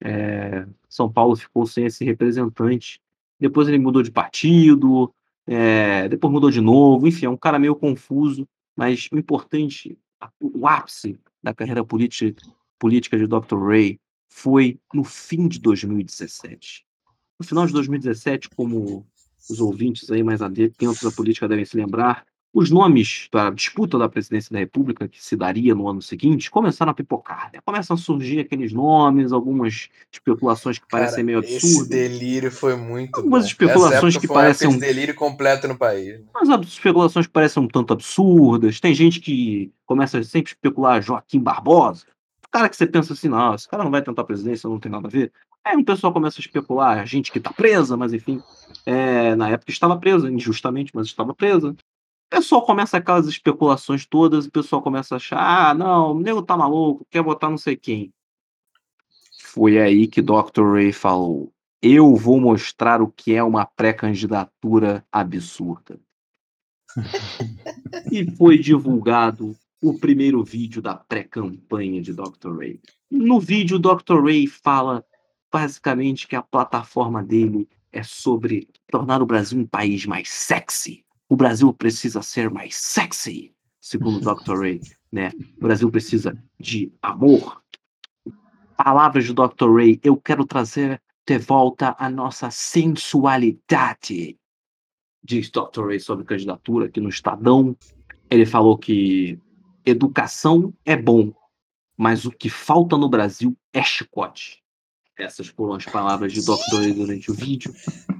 [0.00, 3.00] É, São Paulo ficou sem esse representante.
[3.40, 5.12] Depois ele mudou de partido,
[5.46, 8.46] é, depois mudou de novo, enfim, é um cara meio confuso,
[8.76, 9.98] mas o importante,
[10.40, 12.40] o ápice da carreira política,
[12.78, 13.56] política de Dr.
[13.56, 13.98] Ray
[14.28, 16.86] foi no fim de 2017.
[17.42, 19.04] No final de 2017, como
[19.50, 22.24] os ouvintes aí mais atentos da política devem se lembrar,
[22.54, 26.48] os nomes para a disputa da presidência da República, que se daria no ano seguinte,
[26.48, 27.50] começaram a pipocar.
[27.52, 27.58] Né?
[27.64, 31.88] Começam a surgir aqueles nomes, algumas especulações que parecem Cara, meio Esse absurdas.
[31.88, 33.48] delírio foi muito Algumas bom.
[33.48, 36.20] especulações que parecem um- delírio completo no país.
[36.32, 38.78] Mas as especulações que parecem um tanto absurdas.
[38.78, 42.04] Tem gente que começa sempre a especular Joaquim Barbosa.
[42.46, 44.78] O cara que você pensa assim, não, esse cara não vai tentar a presidência, não
[44.78, 45.32] tem nada a ver.
[45.64, 48.42] Aí um pessoal começa a especular gente que está presa, mas enfim,
[48.84, 51.70] é, na época estava presa, injustamente, mas estava presa.
[51.70, 51.76] O
[52.30, 56.56] pessoal começa aquelas especulações todas, o pessoal começa a achar, ah, não, o nego tá
[56.56, 58.12] maluco, quer botar não sei quem.
[59.40, 60.72] Foi aí que Dr.
[60.72, 61.52] Ray falou:
[61.82, 66.00] eu vou mostrar o que é uma pré-candidatura absurda.
[68.10, 72.56] e foi divulgado o primeiro vídeo da pré-campanha de Dr.
[72.56, 72.80] Ray.
[73.10, 74.22] No vídeo, Dr.
[74.22, 75.04] Ray fala
[75.52, 81.04] basicamente que a plataforma dele é sobre tornar o Brasil um país mais sexy.
[81.28, 84.58] O Brasil precisa ser mais sexy, segundo Dr.
[84.58, 84.80] Ray,
[85.12, 85.30] né?
[85.58, 87.62] O Brasil precisa de amor.
[88.76, 89.70] Palavras de Dr.
[89.74, 94.38] Ray, eu quero trazer de volta a nossa sensualidade.
[95.22, 95.86] Diz Dr.
[95.86, 97.76] Ray sobre candidatura aqui no Estadão.
[98.30, 99.38] Ele falou que
[99.84, 101.32] educação é bom,
[101.96, 104.61] mas o que falta no Brasil é chicote.
[105.18, 106.78] Essas foram as palavras de Dr.
[106.78, 107.72] Ray durante o vídeo.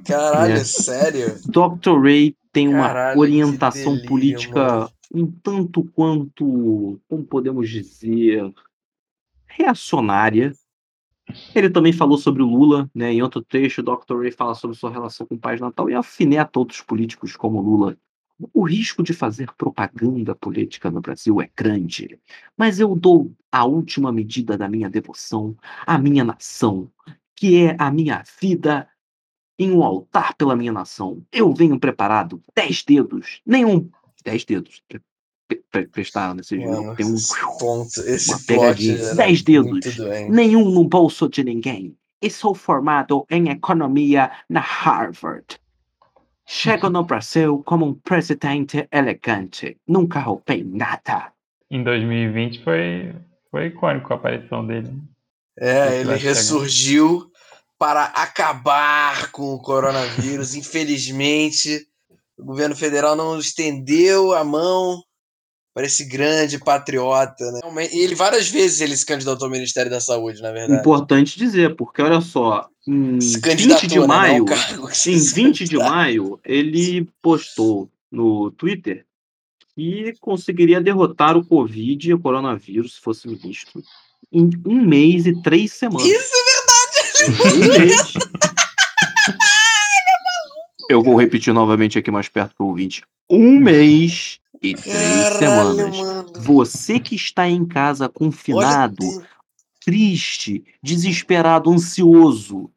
[0.06, 0.64] Caralho, É.
[0.64, 1.38] sério?
[1.46, 1.98] Dr.
[2.02, 4.90] Ray tem uma Caralho, orientação delírio, política mano.
[5.14, 8.52] um tanto quanto, como podemos dizer,
[9.46, 10.52] reacionária.
[11.54, 13.12] Ele também falou sobre o Lula, né?
[13.12, 14.18] Em outro trecho, o Dr.
[14.20, 17.96] Ray fala sobre sua relação com o Pai Natal e alfineta outros políticos como Lula.
[18.52, 22.18] O risco de fazer propaganda política no Brasil é grande,
[22.56, 26.90] mas eu dou a última medida da minha devoção à minha nação,
[27.36, 28.88] que é a minha vida
[29.58, 31.22] em um altar pela minha nação.
[31.30, 33.88] Eu venho preparado, dez dedos, nenhum.
[34.24, 34.82] Dez dedos.
[34.88, 35.02] Pre-
[35.70, 36.96] pre- Prestaram nesse jogo.
[36.96, 37.14] Tem um.
[37.14, 39.14] esse ponto, esse uma pegadinha.
[39.14, 39.98] Dez dedos.
[40.30, 41.96] Nenhum no bolso de ninguém.
[42.20, 45.58] E sou formado em economia na Harvard.
[46.46, 49.76] Chego no Brasil como um presidente elegante.
[49.86, 51.32] Nunca roubei nada.
[51.70, 53.14] Em 2020 foi,
[53.50, 54.92] foi icônico a aparição dele.
[55.58, 56.34] É, ele chegar.
[56.34, 57.30] ressurgiu
[57.78, 60.54] para acabar com o coronavírus.
[60.56, 61.86] Infelizmente,
[62.38, 65.02] o governo federal não estendeu a mão
[65.74, 67.50] para esse grande patriota.
[67.52, 67.60] Né?
[67.92, 70.80] E ele várias vezes ele se candidatou ao Ministério da Saúde, na verdade.
[70.80, 74.06] Importante dizer, porque olha só, em Se 20 candidatou, de né?
[74.06, 79.06] maio, Não o cargo que Em se 20 de maio, ele postou no Twitter
[79.74, 83.82] que conseguiria derrotar o Covid e o coronavírus, se fosse ministro,
[84.30, 86.06] em um mês e três semanas.
[86.06, 86.30] Isso
[87.54, 88.12] Um mês.
[90.90, 93.02] Eu vou repetir novamente aqui mais perto para o ouvinte.
[93.30, 95.98] Um mês e três Caralho, semanas.
[95.98, 96.32] mano.
[96.38, 99.04] Você que está em casa confinado,
[99.84, 102.70] triste, desesperado, ansioso.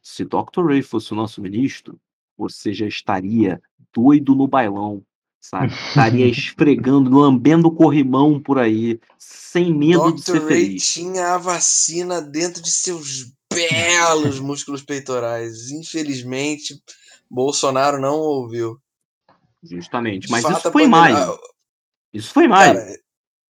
[0.00, 0.64] Se Dr.
[0.64, 1.98] Ray fosse o nosso ministro,
[2.38, 3.60] você já estaria
[3.92, 5.02] doido no bailão,
[5.40, 5.72] sabe?
[5.72, 10.46] Estaria esfregando, lambendo o corrimão por aí, sem medo de ser Dr.
[10.46, 10.92] Ray feliz.
[10.92, 15.70] tinha a vacina dentro de seus belos músculos peitorais.
[15.70, 16.80] Infelizmente,
[17.28, 18.80] Bolsonaro não ouviu.
[19.70, 20.30] Justamente.
[20.30, 21.38] Mas isso a foi maio.
[22.12, 22.74] Isso foi em maio.
[22.74, 22.98] Cara,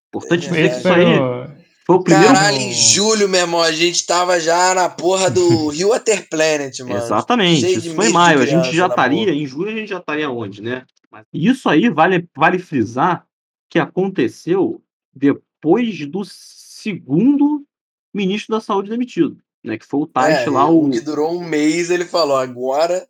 [0.08, 1.56] Importante é dizer que isso foi aí
[1.86, 2.34] foi o primeiro.
[2.34, 6.80] Caralho, em julho, meu irmão, a gente tava já na porra do Rio Water Planet,
[6.80, 6.96] mano.
[6.96, 8.40] Exatamente, Cheio isso foi em maio.
[8.40, 10.84] A gente já estaria, em julho a gente já estaria onde, né?
[11.08, 13.24] Mas isso aí vale, vale frisar
[13.70, 14.82] que aconteceu
[15.14, 17.64] depois do segundo
[18.12, 19.78] ministro da saúde demitido, né?
[19.78, 20.90] Que foi o Tais É, lá, o.
[20.90, 23.06] que durou um mês, ele falou, agora.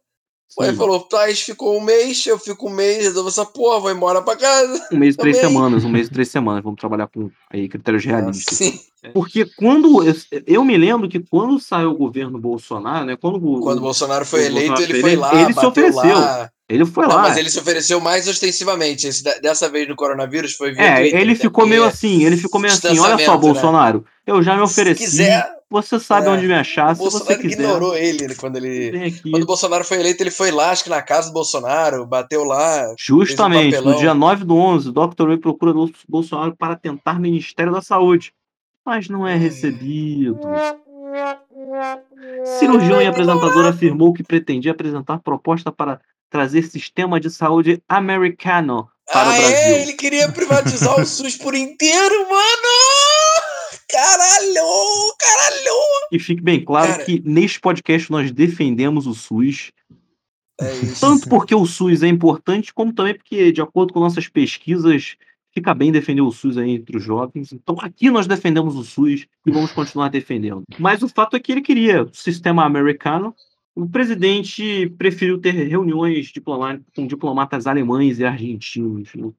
[0.59, 4.23] Ele falou, Tais ficou um mês, eu fico um mês, resolvo essa porra, vou embora
[4.23, 4.89] pra casa.
[4.91, 6.63] um mês e três semanas, um mês e três semanas.
[6.65, 8.57] Vamos trabalhar com aí, critérios realistas.
[8.57, 8.81] Sim.
[9.13, 10.03] Porque quando.
[10.03, 10.15] Eu,
[10.47, 13.17] eu me lembro que quando saiu o governo Bolsonaro, né?
[13.17, 15.67] Quando, o- Quando o Bolsonaro foi o eleito, Bolsonaro ele foi eleito, lá, ele se
[15.67, 16.19] ofereceu.
[16.19, 16.51] lá.
[16.69, 17.23] ele foi Não, lá.
[17.23, 19.07] mas ele se ofereceu mais ostensivamente.
[19.07, 22.61] Esse dessa vez no coronavírus foi via É, Twitter, ele ficou meio assim, ele ficou
[22.61, 23.39] meio assim, olha só, né?
[23.41, 27.19] Bolsonaro, eu já me Se ofereci, quiser, você sabe é, onde me achar, se você
[27.19, 29.11] Bolsonaro quiser, ignorou ele quando ele.
[29.21, 32.45] Quando o Bolsonaro foi eleito, ele foi lá, acho que na casa do Bolsonaro, bateu
[32.45, 32.95] lá.
[32.99, 33.99] Justamente, no papelão.
[33.99, 35.27] dia 9 do 11, o Dr.
[35.27, 38.33] Ray procura o Bolsonaro para tentar Ministério da Saúde,
[38.85, 40.39] mas não é recebido.
[42.59, 46.01] Cirurgião e apresentador afirmou que pretendia apresentar proposta para
[46.31, 49.57] trazer sistema de saúde americano para ah, o Brasil.
[49.57, 49.83] é?
[49.83, 52.96] Ele queria privatizar o SUS por inteiro, mano!
[53.97, 55.15] Caralho!
[55.19, 55.77] Caralho!
[56.13, 57.05] E fique bem claro Cara.
[57.05, 59.73] que neste podcast nós defendemos o SUS,
[60.61, 61.01] É isso.
[61.01, 65.17] tanto porque o SUS é importante, como também porque, de acordo com nossas pesquisas,
[65.53, 67.53] fica bem defender o SUS aí entre os jovens.
[67.53, 70.63] Então aqui nós defendemos o SUS e vamos continuar defendendo.
[70.79, 73.35] Mas o fato é que ele queria o sistema americano.
[73.75, 79.35] O presidente preferiu ter reuniões diploma- com diplomatas alemães e argentinos, o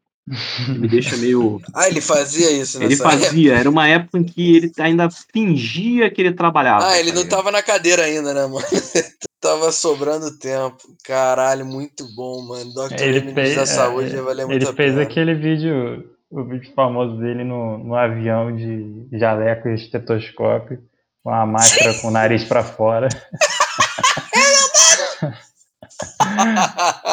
[0.66, 3.26] que me deixa meio Ah, ele fazia isso Ele nessa época?
[3.26, 6.86] fazia, era uma época em que ele ainda fingia que ele trabalhava.
[6.88, 7.38] Ah, ele não ligado?
[7.38, 8.66] tava na cadeira ainda, né, mano?
[9.40, 10.78] tava sobrando tempo.
[11.06, 12.74] Caralho, muito bom, mano.
[12.74, 13.02] Dr.
[13.02, 15.04] Ele fez, da é, Saúde ia valer muito ele a fez pena.
[15.04, 20.80] aquele vídeo, o vídeo famoso dele no, no avião de jaleco e estetoscópio,
[21.24, 23.08] com a máscara com o nariz pra fora,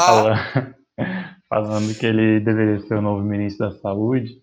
[0.05, 0.75] falando,
[1.63, 4.43] falando que ele deveria ser o novo ministro da Saúde.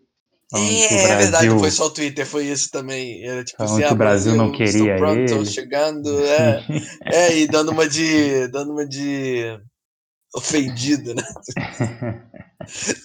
[0.54, 3.26] É, é verdade, não foi só o Twitter, foi isso também.
[3.26, 5.46] Era tipo Falando assim, que ah, o Brasil não queria pronto, ele.
[5.46, 6.66] chegando, é,
[7.06, 8.48] é, e dando uma de.
[8.50, 9.58] dando uma de.
[10.36, 11.24] ofendido, né?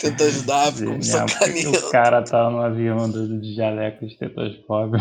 [0.01, 1.73] Tenta ajudar, porque sacaneou.
[1.73, 5.01] o cara tava no avião andando de jaleco estetoscópio.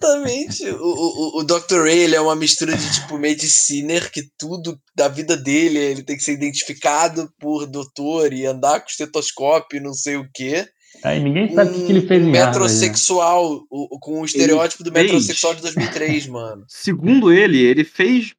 [0.00, 0.64] Exatamente.
[0.70, 1.82] O, o, o Dr.
[1.82, 6.16] Ray ele é uma mistura de tipo mediciner, que tudo da vida dele ele tem
[6.16, 10.66] que ser identificado por doutor e andar com estetoscópio e não sei o quê.
[11.04, 12.46] Aí ninguém sabe o que, que ele fez em né?
[12.46, 16.64] metrosexual, o, com o estereótipo do fez- metrosexual de 2003, mano.
[16.66, 18.34] Segundo ele, ele fez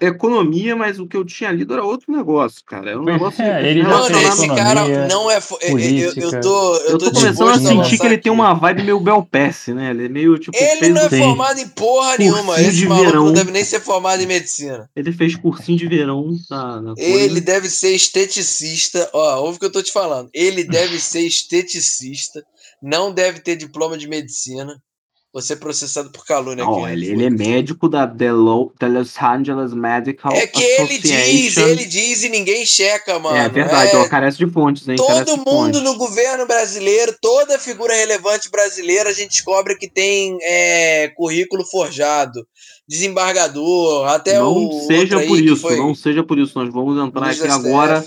[0.00, 2.90] economia, mas o que eu tinha lido era outro negócio, cara.
[2.90, 5.40] É um negócio é, ele Mano, fez esse economia, cara não é.
[5.40, 6.40] fo- eu- eu, eu, política.
[6.40, 6.74] tô.
[6.76, 8.40] Eu, Eu tô começando a sentir que ele tem aqui.
[8.40, 9.90] uma vibe meio Belpass, né?
[9.90, 10.56] Ele é meio tipo.
[10.56, 12.54] Ele não é formado em porra nenhuma.
[12.54, 13.24] Cursinho Esse de maluco verão.
[13.26, 14.88] não deve nem ser formado em medicina.
[14.96, 17.40] Ele fez cursinho de verão na, na Ele coisa.
[17.40, 19.08] deve ser esteticista.
[19.12, 20.28] Ó, ouve o que eu tô te falando.
[20.32, 22.42] Ele deve ser esteticista,
[22.82, 24.80] não deve ter diploma de medicina.
[25.32, 26.92] Você processado por calúnia Não, aqui.
[26.92, 27.12] ele, né?
[27.12, 31.12] ele é médico da, The Lo- da Los Angeles Medical É que ele diz,
[31.56, 31.68] Association.
[31.68, 33.36] ele diz e ninguém checa, mano.
[33.36, 34.96] É verdade, É, ó, carece de fontes, hein?
[34.96, 41.12] Todo mundo no governo brasileiro, toda figura relevante brasileira, a gente descobre que tem é,
[41.16, 42.44] currículo forjado,
[42.88, 46.58] desembargador, até não o seja por isso, foi não seja por isso.
[46.58, 48.04] Nós vamos entrar aqui agora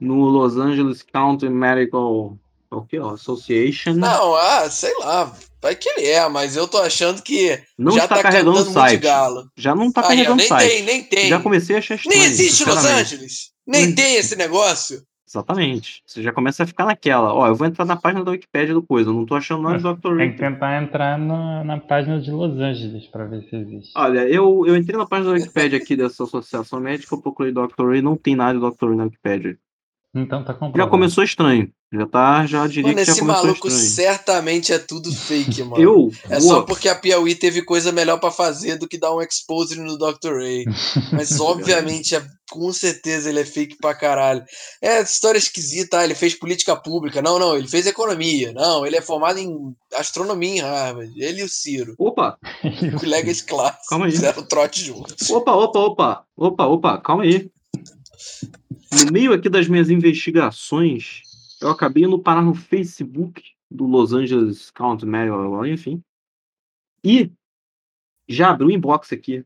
[0.00, 2.38] no Los Angeles County Medical
[2.70, 3.92] o Association.
[3.92, 5.30] Não, ah, sei lá,
[5.62, 8.64] vai que ele é, mas eu tô achando que Não já está tá carregando o
[8.64, 9.00] site.
[9.00, 9.48] galo.
[9.56, 10.68] Já não ó, carregando o nem site.
[10.68, 11.28] tem, nem tem.
[11.28, 12.18] Já comecei a achar estranho.
[12.18, 12.84] nem existe Los.
[12.84, 13.52] Angeles.
[13.66, 15.02] Nem Não tem esse negócio.
[15.32, 16.02] Exatamente.
[16.06, 17.32] Você já começa a ficar naquela.
[17.32, 19.08] Ó, eu vou entrar na página da Wikipédia do coisa.
[19.08, 20.18] Eu não tô achando nada do Dr.
[20.18, 23.92] Tem que tentar entrar na, na página de Los Angeles pra ver se existe.
[23.96, 27.88] Olha, eu, eu entrei na página da Wikipédia aqui dessa associação médica, eu procurei Dr.
[27.88, 28.88] Ray, não tem nada de Dr.
[28.88, 29.56] Ray na Wikipédia.
[30.14, 30.90] Então tá Já comprovado.
[30.90, 31.70] começou estranho.
[31.90, 33.90] Já tá, já diria Mano, que já esse começou maluco estranho.
[33.90, 35.82] certamente é tudo fake, mano.
[35.82, 39.14] Eu É vou- só porque a Piauí teve coisa melhor pra fazer do que dar
[39.14, 40.34] um expose no Dr.
[40.36, 40.64] Ray.
[41.12, 44.42] Mas obviamente, é- com certeza ele é fake pra caralho.
[44.82, 47.20] É história esquisita, ah, ele fez política pública.
[47.22, 48.52] Não, não, ele fez economia.
[48.52, 51.12] Não, ele é formado em astronomia em Harvard.
[51.16, 51.94] Ele e o Ciro.
[51.98, 52.36] Opa,
[53.00, 53.88] Colegas clássicos.
[53.88, 54.12] Calma aí.
[54.12, 55.28] Fizeram trote juntos.
[55.30, 57.50] opa, opa, opa, opa, opa, calma aí.
[59.04, 61.22] No meio aqui das minhas investigações,
[61.60, 66.02] eu acabei indo parar no Facebook do Los Angeles County Medical, enfim.
[67.04, 67.30] E
[68.28, 69.44] já abri o inbox aqui.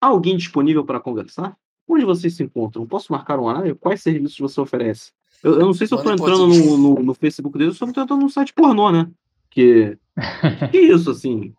[0.00, 1.56] Alguém disponível para conversar?
[1.88, 2.86] Onde vocês se encontram?
[2.86, 3.76] Posso marcar um horário?
[3.76, 5.12] Quais serviços você oferece?
[5.42, 7.86] Eu, eu não sei se eu tô em entrando no, no, no Facebook deles, eu
[7.86, 9.10] só tô entrando num site pornô, né?
[9.50, 9.98] Que.
[10.70, 11.54] Que isso, assim?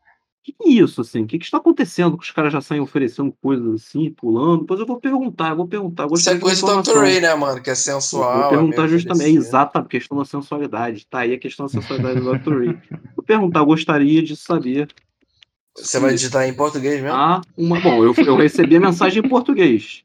[0.45, 1.23] Que, que é isso, assim?
[1.23, 2.17] O que, que está acontecendo?
[2.17, 4.61] Que os caras já saem oferecendo coisas assim, pulando.
[4.61, 6.07] Depois eu vou perguntar, eu vou perguntar.
[6.13, 6.99] Isso é coisa do Dr.
[6.99, 7.61] Ray, né, mano?
[7.61, 8.41] Que é sensual.
[8.41, 11.07] Vou perguntar é justamente, é exata a questão da sensualidade.
[11.07, 12.59] Tá aí a questão da sensualidade do Dr.
[12.59, 12.77] Ray.
[13.15, 14.93] Vou perguntar, gostaria de saber.
[15.75, 17.17] Você vai digitar em português mesmo?
[17.17, 17.79] Ah, uma.
[17.79, 20.03] Bom, eu, eu recebi a mensagem em português.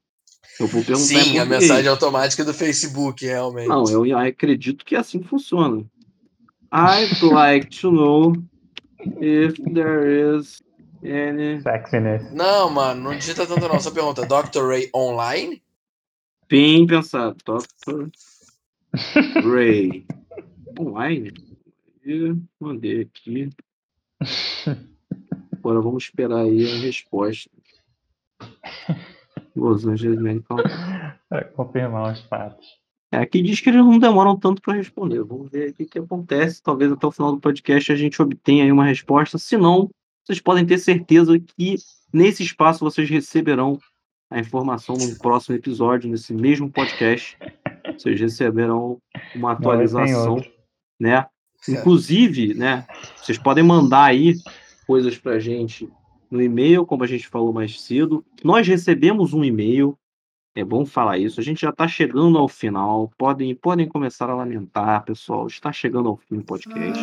[0.59, 1.23] Eu vou perguntar.
[1.23, 3.69] Sim, a mensagem automática do Facebook, realmente.
[3.69, 5.85] Não, eu acredito que é assim que funciona.
[6.73, 8.33] I'd like to know
[9.21, 10.63] if there is
[11.05, 11.61] any.
[11.63, 12.31] Sexiness.
[12.33, 13.81] Não, mano, não digita tanto não.
[13.81, 14.67] Só pergunta: Dr.
[14.67, 15.63] Ray online?
[16.49, 18.11] Bem pensado, Dr.
[19.45, 20.05] Ray.
[20.79, 21.33] online?
[22.05, 23.51] Eu mandei aqui.
[25.53, 27.51] Agora vamos esperar aí a resposta.
[29.55, 30.59] Los Angeles Medical.
[31.29, 32.80] Para confirmar os fatos.
[33.13, 35.23] É, aqui diz que eles não demoram tanto para responder.
[35.25, 36.63] Vamos ver o que, acontece.
[36.63, 39.37] Talvez até o final do podcast a gente obtenha aí uma resposta.
[39.37, 39.91] Se não,
[40.25, 41.77] vocês podem ter certeza que
[42.13, 43.79] nesse espaço vocês receberão
[44.31, 47.37] a informação no próximo episódio, nesse mesmo podcast.
[47.99, 48.99] Vocês receberão
[49.35, 50.45] uma atualização,
[50.99, 51.27] né?
[51.69, 52.87] Inclusive, né?
[53.17, 54.35] Vocês podem mandar aí
[54.87, 55.89] coisas para gente
[56.31, 58.25] no e-mail, como a gente falou mais cedo.
[58.45, 59.99] Nós recebemos um e-mail,
[60.55, 61.41] é bom falar isso.
[61.41, 63.11] A gente já está chegando ao final.
[63.17, 65.47] Podem, podem começar a lamentar, pessoal.
[65.47, 67.03] Está chegando ao fim do podcast.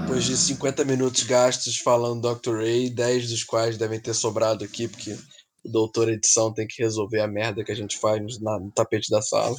[0.00, 2.56] Depois de 50 minutos gastos falando Dr.
[2.56, 5.16] Ray, 10 dos quais devem ter sobrado aqui, porque
[5.64, 9.10] o doutor edição tem que resolver a merda que a gente faz no, no tapete
[9.10, 9.54] da sala.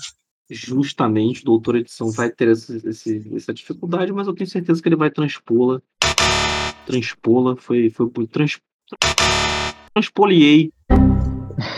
[0.49, 4.87] Justamente, o doutor edição vai ter esse, esse, essa dificuldade, mas eu tenho certeza que
[4.87, 5.81] ele vai transpô-la
[6.87, 7.89] Transpola foi.
[7.89, 8.57] foi trans,
[9.93, 10.71] transpoliei.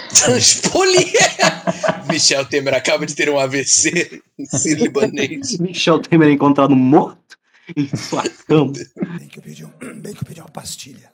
[0.10, 1.14] Transpoliei!
[2.10, 5.58] Michel Temer acaba de ter um AVC em libanês.
[5.60, 7.38] Michel Temer é encontrado morto
[7.76, 8.74] em sua cama.
[9.18, 9.70] Bem que eu pedi, um,
[10.02, 11.12] bem que eu pedi uma pastilha.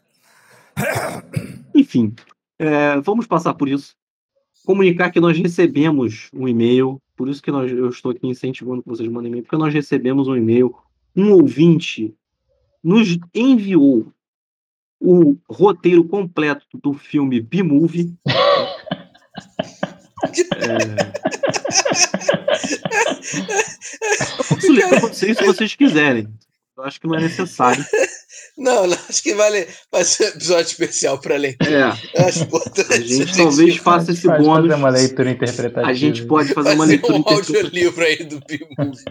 [1.73, 2.13] Enfim,
[2.57, 3.95] é, vamos passar por isso.
[4.65, 8.89] Comunicar que nós recebemos um e-mail, por isso que nós, eu estou aqui incentivando que
[8.89, 10.75] vocês mandem e-mail, porque nós recebemos um e-mail.
[11.15, 12.13] Um ouvinte
[12.83, 14.11] nos enviou
[14.99, 18.13] o roteiro completo do filme B-Movie.
[20.41, 20.45] É...
[24.37, 26.27] Eu posso ler para vocês se vocês quiserem.
[26.77, 27.83] Eu acho que não é necessário.
[28.57, 31.55] Não, não acho que vale fazer um episódio especial para ler.
[31.61, 32.21] É.
[32.27, 32.93] Acho importante.
[32.93, 34.67] A gente talvez faça esse Pode bônus.
[34.69, 35.87] fazer uma leitura interpretativa.
[35.89, 37.59] A gente pode fazer uma Fazer leitura um interpretativa.
[37.65, 39.03] audiolivro aí do B-Movie.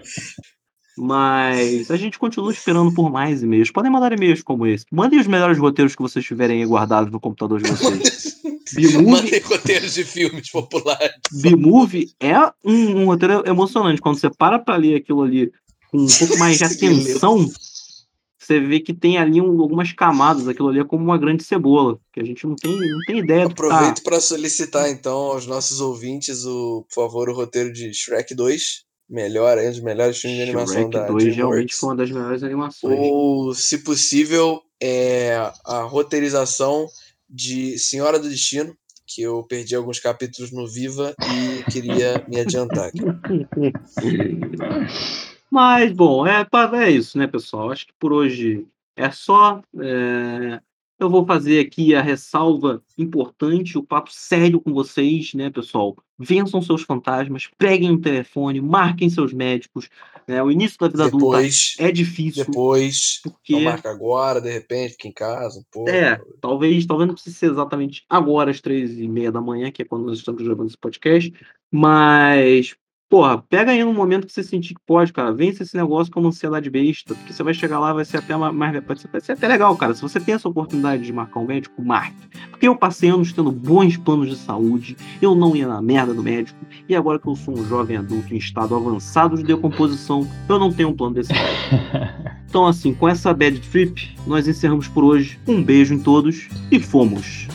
[0.97, 3.71] Mas a gente continua esperando por mais e-mails.
[3.71, 4.85] Podem mandar e-mails como esse.
[4.93, 8.41] Mandem os melhores roteiros que vocês tiverem guardados no computador de vocês.
[8.75, 11.15] B-Movie Mandem roteiros de filmes populares.
[11.33, 14.01] B-Movie é um, um roteiro emocionante.
[14.01, 15.51] Quando você para pra ler aquilo ali
[15.91, 17.49] com um pouco mais de atenção,
[18.39, 20.47] você vê que tem ali um- algumas camadas.
[20.49, 23.47] Aquilo ali é como uma grande cebola, que a gente não tem, não tem ideia
[23.47, 23.53] tá.
[23.53, 28.84] Aproveito para solicitar então aos nossos ouvintes o, por favor, o roteiro de Shrek 2.
[29.09, 32.11] Melhor, é um dos melhores filmes de animação Shrek da 2 realmente foi uma das
[32.11, 32.99] melhores animações.
[32.99, 36.87] Ou, se possível, é a roteirização
[37.29, 38.75] de Senhora do Destino,
[39.07, 42.91] que eu perdi alguns capítulos no Viva e queria me adiantar.
[45.51, 46.47] Mas, bom, é,
[46.83, 47.71] é isso, né, pessoal?
[47.71, 48.67] Acho que por hoje
[48.97, 49.63] é só.
[49.79, 50.61] É,
[51.05, 55.95] Eu vou fazer aqui a ressalva importante, o papo sério com vocês, né, pessoal?
[56.19, 59.91] Vençam seus fantasmas, peguem o telefone, marquem seus médicos.
[60.27, 60.43] né?
[60.43, 64.93] O início da vida adulta Depois, é difícil, depois, porque não marca agora, de repente,
[64.93, 65.91] fica em casa um pouco.
[65.91, 69.83] É, talvez, talvez não precise ser exatamente agora, às três e meia da manhã, que
[69.83, 71.31] é quando nós estamos gravando esse podcast,
[71.71, 72.75] mas,
[73.09, 76.29] porra, pega aí no momento que você sentir que pode, cara, vence esse negócio como
[76.29, 79.21] ansiedade besta, porque você vai chegar lá, vai ser até ma- mais, vai ser, vai
[79.21, 82.17] ser até legal, cara, se você tem essa oportunidade de marcar um médico, marque,
[82.51, 86.23] porque eu passei anos tendo bons planos de saúde, eu não ia na merda do
[86.23, 86.59] médico,
[86.89, 90.73] e agora que eu sou um jovem adulto em estado avançado de decomposição, eu não
[90.73, 91.33] tenho um plano desse
[92.49, 95.41] Então, assim, com essa bad trip, nós encerramos por hoje.
[95.45, 97.49] Um beijo em todos e fomos!